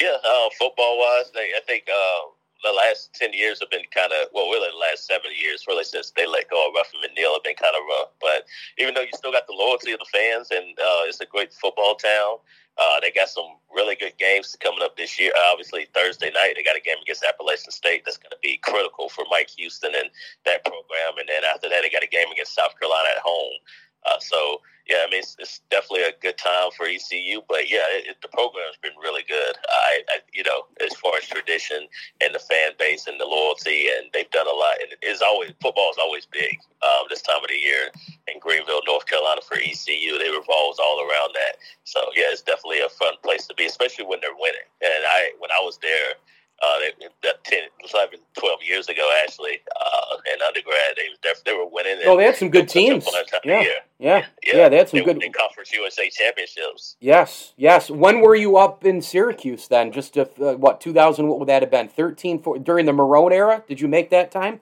Yeah, 0.00 0.16
uh, 0.24 0.48
football 0.58 0.98
wise, 0.98 1.32
I 1.34 1.60
think 1.66 1.84
uh, 1.88 2.28
the 2.62 2.72
last 2.76 3.14
ten 3.14 3.32
years 3.32 3.60
have 3.60 3.70
been 3.70 3.84
kind 3.94 4.12
of 4.12 4.28
well, 4.32 4.50
really 4.50 4.68
the 4.70 4.76
last 4.76 5.06
seven 5.06 5.30
years, 5.40 5.64
really 5.66 5.84
since 5.84 6.12
they 6.16 6.26
let 6.26 6.50
go 6.50 6.68
of 6.68 6.74
Ruffin 6.74 7.00
McNeill, 7.00 7.34
have 7.34 7.44
been 7.44 7.56
kind 7.56 7.74
of 7.74 7.82
rough. 7.88 8.10
But 8.20 8.44
even 8.78 8.94
though 8.94 9.02
you 9.02 9.14
still 9.14 9.32
got 9.32 9.46
the 9.46 9.54
loyalty 9.54 9.92
of 9.92 9.98
the 9.98 10.10
fans, 10.12 10.50
and 10.50 10.78
uh, 10.78 11.08
it's 11.08 11.20
a 11.20 11.26
great 11.26 11.52
football 11.52 11.94
town. 11.94 12.38
Uh, 12.78 13.00
they 13.00 13.10
got 13.10 13.28
some 13.28 13.44
really 13.74 13.94
good 13.96 14.16
games 14.16 14.56
coming 14.60 14.80
up 14.82 14.96
this 14.96 15.20
year. 15.20 15.30
Obviously, 15.52 15.86
Thursday 15.92 16.30
night 16.30 16.54
they 16.56 16.62
got 16.62 16.76
a 16.76 16.80
game 16.80 16.96
against 17.02 17.22
Appalachian 17.22 17.70
State 17.70 18.02
that's 18.04 18.16
going 18.16 18.30
to 18.30 18.40
be 18.42 18.56
critical 18.64 19.10
for 19.10 19.24
Mike 19.30 19.50
Houston 19.58 19.92
and 19.94 20.08
that 20.46 20.64
program. 20.64 21.18
And 21.20 21.28
then 21.28 21.42
after 21.44 21.68
that, 21.68 21.82
they 21.82 21.90
got 21.90 22.02
a 22.02 22.08
game 22.08 22.32
against 22.32 22.54
South 22.54 22.72
Carolina 22.80 23.08
at 23.14 23.20
home. 23.22 23.60
Uh, 24.06 24.18
so 24.18 24.60
yeah, 24.88 25.06
I 25.06 25.10
mean 25.10 25.20
it's, 25.20 25.36
it's, 25.38 25.60
definitely 25.70 26.02
a 26.02 26.12
good 26.20 26.36
time 26.36 26.70
for 26.76 26.86
ECU, 26.86 27.40
but 27.48 27.70
yeah, 27.70 27.86
it, 27.94 28.10
it, 28.10 28.16
the 28.20 28.28
program's 28.28 28.76
been 28.82 28.92
really 29.00 29.22
good. 29.28 29.54
I, 29.68 30.02
I, 30.10 30.16
you 30.34 30.42
know, 30.42 30.66
as 30.84 30.94
far 30.96 31.16
as 31.16 31.26
tradition 31.26 31.86
and 32.20 32.34
the 32.34 32.40
fan 32.40 32.72
base 32.78 33.06
and 33.06 33.18
the 33.20 33.24
loyalty, 33.24 33.86
and 33.88 34.10
they've 34.12 34.30
done 34.30 34.46
a 34.46 34.52
lot. 34.52 34.82
And 34.82 34.90
it's 35.00 35.22
always 35.22 35.52
football 35.62 35.90
is 35.90 35.98
always 36.02 36.26
big 36.26 36.58
um, 36.82 37.06
this 37.08 37.22
time 37.22 37.42
of 37.42 37.48
the 37.48 37.56
year 37.56 37.94
in 38.26 38.40
Greenville, 38.40 38.82
North 38.86 39.06
Carolina 39.06 39.40
for 39.46 39.56
ECU. 39.56 40.18
They 40.18 40.30
revolves 40.30 40.78
all 40.78 41.00
around 41.00 41.30
that. 41.34 41.62
So 41.84 42.00
yeah, 42.16 42.34
it's 42.34 42.42
definitely 42.42 42.80
a 42.80 42.90
fun 42.90 43.14
place 43.22 43.46
to 43.46 43.54
be, 43.54 43.66
especially 43.66 44.06
when 44.06 44.18
they're 44.20 44.36
winning. 44.38 44.66
And 44.82 45.06
I, 45.06 45.30
when 45.38 45.50
I 45.52 45.62
was 45.62 45.78
there 45.78 46.18
uh, 46.62 46.78
they, 46.78 47.32
10, 47.44 47.58
11, 47.92 48.20
12 48.38 48.58
years 48.66 48.88
ago, 48.88 49.08
actually, 49.24 49.58
uh, 49.74 50.32
in 50.32 50.40
undergrad, 50.46 50.96
they, 50.96 51.30
they 51.44 51.52
were 51.52 51.66
winning. 51.66 51.98
Oh, 52.04 52.16
they 52.16 52.24
had 52.24 52.36
some 52.36 52.50
good 52.50 52.68
teams. 52.68 53.04
Yeah. 53.44 53.62
yeah. 53.62 53.80
yeah, 53.98 54.24
yeah, 54.44 54.68
they 54.68 54.76
had 54.76 54.88
some 54.88 55.00
they 55.00 55.04
good 55.04 55.32
Conference 55.32 55.72
USA 55.72 56.08
championships. 56.08 56.96
Yes, 57.00 57.52
yes. 57.56 57.90
When 57.90 58.20
were 58.20 58.36
you 58.36 58.56
up 58.56 58.84
in 58.84 59.02
Syracuse 59.02 59.66
then? 59.66 59.90
Just 59.90 60.16
if, 60.16 60.40
uh, 60.40 60.54
what 60.54 60.80
2000? 60.80 61.26
What 61.26 61.40
would 61.40 61.48
that 61.48 61.62
have 61.62 61.70
been? 61.70 61.88
13 61.88 62.40
for, 62.40 62.58
during 62.58 62.86
the 62.86 62.92
Marrone 62.92 63.32
era? 63.32 63.64
Did 63.66 63.80
you 63.80 63.88
make 63.88 64.10
that 64.10 64.30
time? 64.30 64.60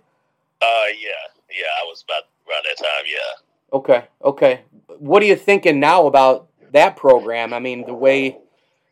Uh, 0.63 0.67
yeah, 0.99 1.11
yeah. 1.51 1.67
I 1.83 1.85
was 1.85 2.03
about 2.03 2.25
around 2.49 2.65
that 2.65 2.79
time. 2.83 3.05
Yeah. 3.07 3.79
Okay, 3.79 4.05
okay. 4.25 4.61
What 4.99 5.23
are 5.23 5.27
you 5.27 5.37
thinking 5.37 5.81
now 5.81 6.07
about 6.07 6.49
that 6.73 6.97
program? 6.97 7.53
I 7.53 7.59
mean, 7.59 7.85
the 7.87 7.95
way 7.95 8.39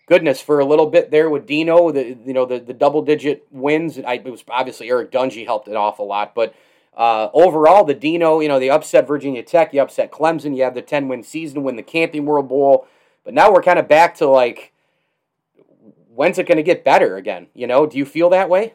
goodness, 0.09 0.41
for 0.41 0.59
a 0.59 0.65
little 0.65 0.87
bit 0.87 1.11
there 1.11 1.31
with 1.31 1.47
Dino, 1.47 1.93
the 1.93 2.17
you 2.25 2.33
know 2.33 2.45
the, 2.45 2.59
the 2.59 2.75
double 2.75 3.03
digit 3.03 3.47
wins. 3.51 3.99
I, 3.99 4.15
it 4.15 4.25
was 4.25 4.45
obviously 4.49 4.89
Eric 4.89 5.13
Dungey 5.13 5.45
helped 5.45 5.69
an 5.69 5.77
awful 5.77 6.07
lot, 6.07 6.35
but 6.35 6.55
uh, 6.97 7.31
overall 7.33 7.85
the 7.85 7.95
Dino, 7.95 8.41
you 8.41 8.49
know, 8.49 8.59
they 8.59 8.71
upset 8.71 9.07
Virginia 9.07 9.43
Tech, 9.43 9.73
you 9.73 9.81
upset 9.81 10.11
Clemson, 10.11 10.57
you 10.57 10.65
have 10.65 10.75
the 10.75 10.83
ten 10.83 11.07
win 11.07 11.23
season, 11.23 11.63
win 11.63 11.77
the 11.77 11.83
Camping 11.83 12.27
World 12.27 12.49
Bowl, 12.49 12.89
but 13.25 13.35
now 13.35 13.53
we're 13.53 13.63
kind 13.63 13.79
of 13.79 13.87
back 13.87 14.17
to 14.17 14.27
like, 14.27 14.73
when's 16.09 16.39
it 16.39 16.49
going 16.49 16.57
to 16.57 16.65
get 16.65 16.85
better 16.85 17.17
again? 17.17 17.47
You 17.55 17.69
know, 17.69 17.87
do 17.87 17.99
you 17.99 18.05
feel 18.05 18.31
that 18.31 18.49
way? 18.49 18.75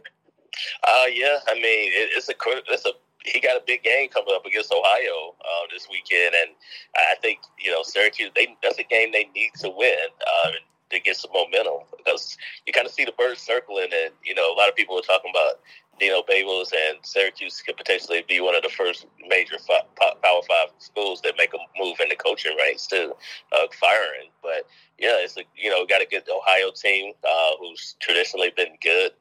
Uh, 0.84 1.06
yeah, 1.12 1.39
I 1.48 1.56
mean 1.56 1.91
it, 1.91 2.12
it's 2.15 2.30
a 2.30 2.34
it's 2.72 2.86
a 2.86 2.91
he 3.26 3.39
got 3.39 3.58
a 3.58 3.63
big 3.65 3.84
game 3.84 4.10
coming 4.10 4.34
up 4.36 4.46
against 4.46 4.72
Ohio 4.72 5.36
uh, 5.39 5.67
this 5.72 5.88
weekend, 5.89 6.36
and 6.36 6.56
I 6.96 7.15
think 7.22 7.39
you 7.60 7.72
know 7.72 7.82
Syracuse. 7.84 8.32
They 8.36 8.56
that's 8.62 8.80
a 8.80 8.84
game 8.84 9.12
they 9.12 9.30
need 9.36 9.52
to 9.60 9.69
win. 9.69 10.08
Uh, 10.22 10.52
to 10.93 10.99
get 10.99 11.17
some 11.17 11.32
momentum 11.34 11.86
because 11.97 12.38
you 12.65 12.73
kind 12.73 12.88
of 12.88 12.93
see 12.93 13.06
the 13.06 13.13
birds 13.13 13.41
circling, 13.41 13.89
and 13.93 14.13
you 14.23 14.36
know 14.36 14.53
a 14.53 14.56
lot 14.56 14.69
of 14.69 14.75
people 14.75 14.97
are 14.97 15.01
talking 15.01 15.32
about 15.32 15.60
Dino 15.99 16.23
Babers 16.23 16.71
and 16.73 16.97
Syracuse 17.03 17.62
could 17.62 17.77
potentially 17.77 18.23
be 18.27 18.41
one 18.41 18.56
of 18.56 18.63
the 18.63 18.69
first 18.69 19.06
major 19.27 19.58
five, 19.60 19.84
Power 19.95 20.41
Five 20.47 20.69
schools 20.79 21.21
that 21.21 21.36
make 21.38 21.53
a 21.53 21.58
move 21.79 21.99
in 21.99 22.10
the 22.10 22.15
coaching 22.15 22.56
ranks 22.58 22.88
to 22.88 23.15
uh, 23.51 23.67
firing. 23.79 24.29
But 24.41 24.65
yeah, 24.97 25.17
it's 25.19 25.38
a 25.38 25.43
you 25.56 25.69
know 25.69 25.86
got 25.86 26.01
a 26.01 26.08
good 26.10 26.23
Ohio 26.29 26.71
team 26.71 27.13
uh, 27.23 27.51
who's 27.60 27.95
traditionally 27.99 28.51
been 28.56 28.75
good, 28.82 29.12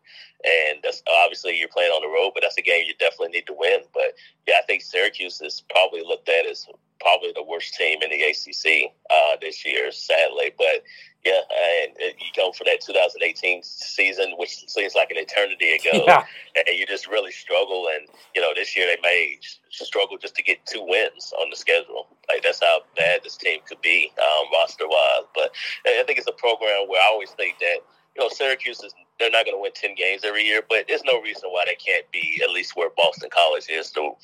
and 0.44 0.78
that's 0.82 1.02
obviously 1.22 1.58
you're 1.58 1.68
playing 1.68 1.92
on 1.92 2.02
the 2.02 2.08
road, 2.08 2.32
but 2.34 2.42
that's 2.42 2.58
a 2.58 2.62
game 2.62 2.84
you 2.86 2.94
definitely 2.98 3.28
need 3.28 3.46
to 3.46 3.54
win. 3.56 3.80
But 3.92 4.14
yeah, 4.46 4.56
I 4.58 4.66
think 4.66 4.82
Syracuse 4.82 5.40
is 5.40 5.62
probably 5.70 6.00
looked 6.00 6.28
at 6.28 6.46
as 6.46 6.66
probably 7.02 7.32
the 7.34 7.42
worst 7.42 7.74
team 7.74 7.98
in 8.02 8.10
the 8.10 8.22
ACC 8.22 8.92
uh, 9.10 9.36
this 9.40 9.66
year, 9.66 9.90
sadly. 9.90 10.54
But 10.56 10.82
yeah, 11.24 11.40
and 11.50 11.92
you 11.98 12.30
go 12.34 12.52
for 12.52 12.64
that 12.64 12.80
2018 12.80 13.62
season, 13.62 14.34
which 14.38 14.64
seems 14.68 14.94
like 14.94 15.10
an 15.10 15.18
eternity 15.18 15.72
ago, 15.76 16.04
yeah. 16.06 16.24
and 16.56 16.78
you 16.78 16.86
just 16.86 17.08
really 17.08 17.32
struggle. 17.32 17.88
And 17.94 18.08
you 18.34 18.40
know, 18.40 18.52
this 18.54 18.76
year 18.76 18.86
they 18.86 19.00
may 19.02 19.38
struggle 19.70 20.16
just 20.18 20.34
to 20.36 20.42
get 20.42 20.64
two 20.66 20.84
wins 20.86 21.32
on 21.40 21.50
the 21.50 21.56
schedule. 21.56 22.06
Like 22.28 22.42
that's 22.42 22.60
how 22.60 22.80
bad 22.96 23.20
this 23.22 23.36
team 23.36 23.60
could 23.68 23.80
be 23.82 24.12
um, 24.18 24.46
roster 24.52 24.88
wise. 24.88 25.24
But 25.34 25.52
I 25.86 26.02
think 26.06 26.18
it's 26.18 26.28
a 26.28 26.32
program 26.32 26.88
where 26.88 27.00
I 27.00 27.10
always 27.10 27.30
think 27.30 27.58
that 27.58 27.78
you 28.16 28.22
know, 28.22 28.28
Syracuse 28.28 28.82
is 28.82 28.94
they're 29.18 29.30
not 29.30 29.44
going 29.44 29.56
to 29.56 29.62
win 29.62 29.72
ten 29.74 29.94
games 29.94 30.22
every 30.24 30.44
year, 30.44 30.62
but 30.68 30.86
there's 30.88 31.04
no 31.04 31.20
reason 31.20 31.50
why 31.50 31.64
they 31.66 31.76
can't 31.76 32.10
be 32.10 32.40
at 32.42 32.50
least 32.50 32.76
where 32.76 32.90
Boston 32.96 33.30
College 33.32 33.66
is. 33.70 33.88
So 33.88 34.18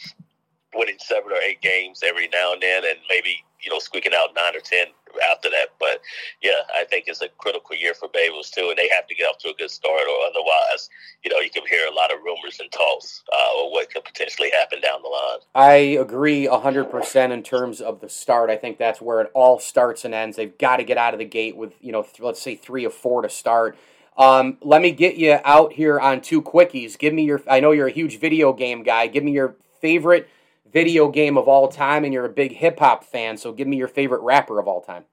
winning 0.74 0.98
seven 0.98 1.32
or 1.32 1.40
eight 1.40 1.60
games 1.60 2.02
every 2.06 2.28
now 2.28 2.52
and 2.52 2.62
then, 2.62 2.84
and 2.84 2.98
maybe 3.08 3.44
you 3.62 3.70
know 3.70 3.78
squeaking 3.78 4.12
out 4.14 4.30
nine 4.34 4.54
or 4.54 4.60
ten 4.60 4.86
after 5.30 5.48
that. 5.50 5.68
But 5.80 6.00
yeah, 6.42 6.60
I 6.74 6.84
think 6.84 7.04
it's 7.06 7.22
a 7.22 7.28
critical 7.38 7.76
year 7.76 7.94
for 7.94 8.08
Babers 8.08 8.50
too, 8.50 8.68
and 8.68 8.76
they 8.76 8.88
have 8.94 9.06
to 9.06 9.14
get 9.14 9.24
off 9.24 9.38
to 9.38 9.50
a 9.50 9.54
good 9.54 9.70
start, 9.70 10.02
or 10.02 10.26
otherwise, 10.26 10.88
you 11.24 11.30
know, 11.30 11.40
you 11.40 11.50
can 11.50 11.66
hear 11.66 11.86
a 11.86 11.94
lot 11.94 12.12
of 12.12 12.18
rumors 12.22 12.60
and 12.60 12.70
talks 12.70 13.22
uh, 13.32 13.64
of 13.64 13.70
what 13.70 13.90
could 13.90 14.04
potentially 14.04 14.50
happen 14.50 14.80
down 14.80 15.02
the 15.02 15.08
line. 15.08 15.38
I 15.54 15.72
agree 16.00 16.46
hundred 16.46 16.90
percent 16.90 17.32
in 17.32 17.42
terms 17.42 17.80
of 17.80 18.00
the 18.00 18.08
start. 18.08 18.50
I 18.50 18.56
think 18.56 18.78
that's 18.78 19.00
where 19.00 19.20
it 19.20 19.30
all 19.34 19.58
starts 19.58 20.04
and 20.04 20.14
ends. 20.14 20.36
They've 20.36 20.56
got 20.58 20.76
to 20.76 20.84
get 20.84 20.98
out 20.98 21.14
of 21.14 21.18
the 21.18 21.24
gate 21.24 21.56
with 21.56 21.72
you 21.80 21.92
know, 21.92 22.02
th- 22.02 22.20
let's 22.20 22.42
say 22.42 22.56
three 22.56 22.84
or 22.84 22.90
four 22.90 23.22
to 23.22 23.28
start. 23.28 23.76
Um, 24.16 24.58
let 24.62 24.82
me 24.82 24.90
get 24.90 25.14
you 25.14 25.38
out 25.44 25.72
here 25.72 26.00
on 26.00 26.20
two 26.20 26.42
quickies. 26.42 26.98
Give 26.98 27.14
me 27.14 27.24
your. 27.24 27.40
I 27.48 27.60
know 27.60 27.70
you're 27.70 27.86
a 27.86 27.92
huge 27.92 28.18
video 28.18 28.52
game 28.52 28.82
guy. 28.82 29.06
Give 29.06 29.22
me 29.22 29.32
your 29.32 29.56
favorite 29.80 30.28
video 30.72 31.08
game 31.08 31.36
of 31.36 31.48
all 31.48 31.68
time, 31.68 32.04
and 32.04 32.12
you're 32.12 32.24
a 32.24 32.30
big 32.30 32.52
hip 32.52 32.78
hop 32.78 33.04
fan. 33.04 33.36
So 33.36 33.52
give 33.52 33.68
me 33.68 33.76
your 33.76 33.88
favorite 33.88 34.22
rapper 34.22 34.58
of 34.58 34.68
all 34.68 34.80
time. 34.80 35.04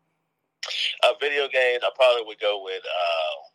Uh, 1.03 1.13
video 1.19 1.47
games, 1.47 1.83
I 1.83 1.89
probably 1.95 2.23
would 2.25 2.39
go 2.39 2.63
with. 2.63 2.81
Uh, 2.83 3.45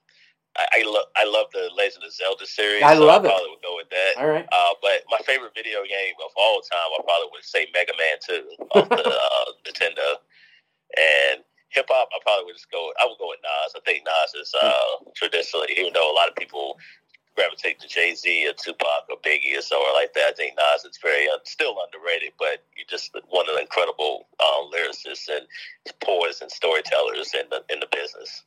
I, 0.58 0.80
I 0.80 0.82
love 0.84 1.06
I 1.16 1.24
love 1.24 1.46
the 1.52 1.70
Legend 1.76 2.04
of 2.04 2.12
Zelda 2.12 2.46
series. 2.46 2.82
I 2.82 2.94
so 2.94 3.06
love 3.06 3.24
I 3.24 3.28
it. 3.28 3.30
probably 3.30 3.50
would 3.50 3.62
go 3.62 3.76
with 3.76 3.90
that. 3.90 4.12
All 4.18 4.28
right. 4.28 4.46
Uh, 4.50 4.74
but 4.82 5.02
my 5.10 5.18
favorite 5.26 5.52
video 5.54 5.82
game 5.86 6.14
of 6.24 6.30
all 6.36 6.60
time, 6.60 6.90
I 6.90 6.98
probably 7.02 7.28
would 7.32 7.44
say 7.44 7.66
Mega 7.72 7.92
Man 7.98 8.16
Two 8.22 8.44
of 8.72 8.88
the 8.88 9.06
uh, 9.06 9.48
Nintendo. 9.66 10.18
And 10.98 11.46
hip 11.70 11.86
hop, 11.88 12.08
I 12.10 12.18
probably 12.22 12.46
would 12.46 12.58
just 12.58 12.70
go. 12.70 12.92
I 13.00 13.06
would 13.06 13.18
go 13.18 13.30
with 13.30 13.38
Nas. 13.42 13.74
I 13.78 13.80
think 13.86 14.02
Nas 14.04 14.34
is 14.34 14.52
uh, 14.60 15.06
traditionally, 15.14 15.70
even 15.78 15.92
though 15.94 16.10
a 16.10 16.14
lot 16.14 16.28
of 16.28 16.34
people 16.34 16.78
gravitate 17.36 17.80
to 17.80 17.88
Jay 17.88 18.14
Z 18.14 18.48
or 18.48 18.52
Tupac 18.52 19.04
or 19.08 19.16
Biggie 19.24 19.56
or 19.56 19.62
somewhere 19.62 19.92
like 19.94 20.12
that. 20.14 20.28
I 20.28 20.32
think 20.32 20.54
Nas 20.56 20.84
is 20.84 20.98
very 21.02 21.28
uh, 21.28 21.38
still 21.44 21.76
underrated, 21.84 22.32
but 22.38 22.64
you're 22.76 22.86
just 22.88 23.14
one 23.28 23.48
of 23.48 23.54
the 23.54 23.60
incredible 23.60 24.26
um, 24.40 24.70
lyricists 24.72 25.28
and 25.28 25.46
poets 26.00 26.40
and 26.40 26.50
storytellers 26.50 27.32
in 27.34 27.48
the 27.50 27.62
in 27.72 27.80
the 27.80 27.88
business. 27.92 28.44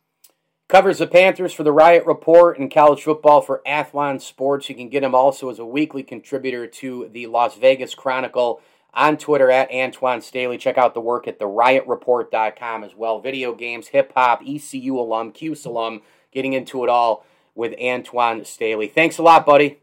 Covers 0.69 0.98
the 0.98 1.08
Panthers 1.08 1.54
for 1.54 1.63
the 1.63 1.72
Riot 1.72 2.06
Report 2.06 2.58
and 2.58 2.74
college 2.74 3.04
football 3.04 3.41
for 3.41 3.62
Athlon 3.67 4.19
Sports. 4.22 4.69
You 4.69 4.76
can 4.76 4.89
get 4.89 5.04
him 5.04 5.13
also 5.13 5.50
as 5.50 5.60
a 5.60 5.65
weekly 5.65 6.04
contributor 6.04 6.65
to 6.67 7.10
the 7.12 7.28
Las 7.28 7.56
Vegas 7.56 7.93
Chronicle 7.93 8.62
on 8.93 9.17
Twitter 9.17 9.52
at 9.52 9.72
Antoine 9.72 10.22
Staley. 10.22 10.58
Check 10.58 10.78
out 10.78 10.93
the 10.93 11.02
work 11.02 11.28
at 11.28 11.39
theriotreport.com 11.39 12.84
as 12.84 12.96
well. 12.96 13.19
Video 13.19 13.54
games, 13.54 13.89
hip 13.89 14.13
hop, 14.15 14.41
ECU 14.48 15.00
alum, 15.00 15.32
CUSE 15.32 15.65
alum, 15.65 16.02
getting 16.32 16.54
into 16.54 16.84
it 16.84 16.89
all 16.89 17.26
with 17.56 17.74
Antoine 17.82 18.46
Staley. 18.46 18.88
Thanks 18.88 19.18
a 19.18 19.24
lot, 19.24 19.46
buddy. 19.46 19.80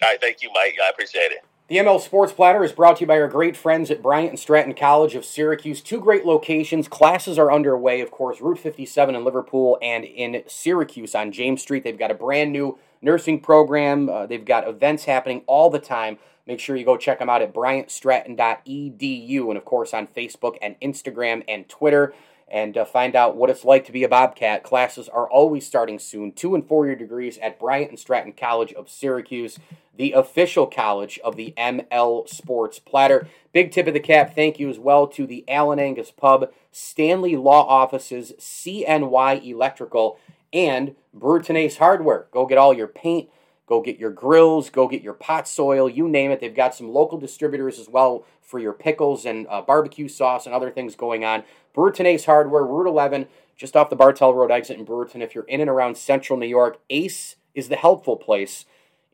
All 0.00 0.08
right, 0.08 0.20
thank 0.20 0.42
you, 0.42 0.50
Mike. 0.54 0.76
I 0.82 0.88
appreciate 0.88 1.32
it. 1.32 1.44
The 1.68 1.78
ML 1.78 2.00
Sports 2.00 2.32
Platter 2.32 2.64
is 2.64 2.72
brought 2.72 2.96
to 2.96 3.02
you 3.02 3.06
by 3.06 3.18
our 3.18 3.28
great 3.28 3.56
friends 3.56 3.90
at 3.90 4.02
Bryant 4.02 4.30
and 4.30 4.38
Stratton 4.38 4.74
College 4.74 5.14
of 5.14 5.24
Syracuse. 5.24 5.80
Two 5.80 6.00
great 6.00 6.26
locations. 6.26 6.86
Classes 6.86 7.38
are 7.38 7.50
underway, 7.50 8.00
of 8.02 8.10
course, 8.10 8.42
Route 8.42 8.58
57 8.58 9.14
in 9.14 9.24
Liverpool 9.24 9.78
and 9.80 10.04
in 10.04 10.42
Syracuse 10.46 11.14
on 11.14 11.32
James 11.32 11.62
Street. 11.62 11.82
They've 11.84 11.98
got 11.98 12.10
a 12.10 12.14
brand 12.14 12.52
new 12.52 12.78
nursing 13.00 13.40
program. 13.40 14.10
Uh, 14.10 14.26
they've 14.26 14.44
got 14.44 14.68
events 14.68 15.04
happening 15.04 15.44
all 15.46 15.70
the 15.70 15.78
time. 15.78 16.18
Make 16.46 16.60
sure 16.60 16.76
you 16.76 16.84
go 16.84 16.96
check 16.96 17.20
them 17.20 17.30
out 17.30 17.40
at 17.40 17.54
bryantstratton.edu 17.54 19.48
and, 19.48 19.56
of 19.56 19.64
course, 19.64 19.94
on 19.94 20.08
Facebook 20.08 20.56
and 20.60 20.78
Instagram 20.80 21.42
and 21.48 21.68
Twitter 21.68 22.12
and 22.52 22.76
uh, 22.76 22.84
find 22.84 23.16
out 23.16 23.34
what 23.34 23.48
it's 23.48 23.64
like 23.64 23.86
to 23.86 23.92
be 23.92 24.04
a 24.04 24.08
Bobcat. 24.08 24.62
Classes 24.62 25.08
are 25.08 25.28
always 25.28 25.66
starting 25.66 25.98
soon. 25.98 26.32
Two 26.32 26.54
and 26.54 26.64
four 26.64 26.84
year 26.84 26.94
degrees 26.94 27.38
at 27.38 27.58
Bryant 27.58 27.88
and 27.88 27.98
Stratton 27.98 28.34
College 28.34 28.74
of 28.74 28.90
Syracuse, 28.90 29.58
the 29.96 30.12
official 30.12 30.66
college 30.66 31.18
of 31.24 31.36
the 31.36 31.54
ML 31.56 32.28
Sports 32.28 32.78
Platter. 32.78 33.26
Big 33.54 33.72
tip 33.72 33.86
of 33.86 33.94
the 33.94 34.00
cap, 34.00 34.34
thank 34.34 34.60
you 34.60 34.68
as 34.68 34.78
well 34.78 35.06
to 35.06 35.26
the 35.26 35.44
Allen 35.48 35.78
Angus 35.78 36.10
Pub, 36.10 36.52
Stanley 36.70 37.36
Law 37.36 37.66
Offices, 37.66 38.34
CNY 38.38 39.44
Electrical, 39.44 40.18
and 40.52 40.94
Brewerton 41.16 41.56
Ace 41.56 41.78
Hardware. 41.78 42.26
Go 42.30 42.44
get 42.44 42.58
all 42.58 42.74
your 42.74 42.86
paint. 42.86 43.30
Go 43.66 43.80
get 43.80 43.98
your 43.98 44.10
grills, 44.10 44.70
go 44.70 44.88
get 44.88 45.02
your 45.02 45.14
pot 45.14 45.46
soil, 45.46 45.88
you 45.88 46.08
name 46.08 46.30
it. 46.30 46.40
They've 46.40 46.54
got 46.54 46.74
some 46.74 46.88
local 46.90 47.18
distributors 47.18 47.78
as 47.78 47.88
well 47.88 48.24
for 48.40 48.58
your 48.58 48.72
pickles 48.72 49.24
and 49.24 49.46
uh, 49.48 49.62
barbecue 49.62 50.08
sauce 50.08 50.46
and 50.46 50.54
other 50.54 50.70
things 50.70 50.96
going 50.96 51.24
on. 51.24 51.44
Brewerton 51.74 52.04
Ace 52.04 52.24
Hardware, 52.24 52.64
Route 52.64 52.88
11, 52.88 53.28
just 53.56 53.76
off 53.76 53.88
the 53.88 53.96
Bartell 53.96 54.34
Road 54.34 54.50
exit 54.50 54.78
in 54.78 54.84
Brewerton. 54.84 55.22
If 55.22 55.34
you're 55.34 55.44
in 55.44 55.60
and 55.60 55.70
around 55.70 55.96
central 55.96 56.38
New 56.38 56.46
York, 56.46 56.80
Ace 56.90 57.36
is 57.54 57.68
the 57.68 57.76
helpful 57.76 58.16
place 58.16 58.64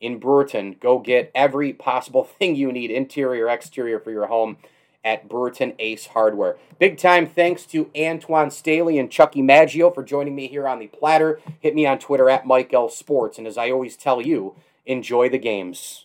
in 0.00 0.18
Brewerton. 0.18 0.80
Go 0.80 0.98
get 0.98 1.30
every 1.34 1.72
possible 1.72 2.24
thing 2.38 2.56
you 2.56 2.72
need, 2.72 2.90
interior, 2.90 3.48
exterior, 3.48 4.00
for 4.00 4.10
your 4.10 4.26
home 4.26 4.56
at 5.04 5.28
Brewerton 5.28 5.74
Ace 5.78 6.06
Hardware. 6.06 6.56
Big 6.78 6.98
time 6.98 7.26
thanks 7.26 7.64
to 7.66 7.90
Antoine 7.96 8.50
Staley 8.50 8.98
and 8.98 9.10
Chucky 9.10 9.42
Maggio 9.42 9.90
for 9.90 10.02
joining 10.02 10.34
me 10.34 10.48
here 10.48 10.68
on 10.68 10.78
the 10.78 10.86
platter. 10.88 11.40
Hit 11.60 11.74
me 11.74 11.86
on 11.86 11.98
Twitter 11.98 12.28
at 12.28 12.46
Mike 12.46 12.72
L 12.72 12.88
Sports, 12.88 13.38
and 13.38 13.46
as 13.46 13.58
I 13.58 13.70
always 13.70 13.96
tell 13.96 14.20
you, 14.20 14.54
enjoy 14.86 15.28
the 15.28 15.38
games. 15.38 16.04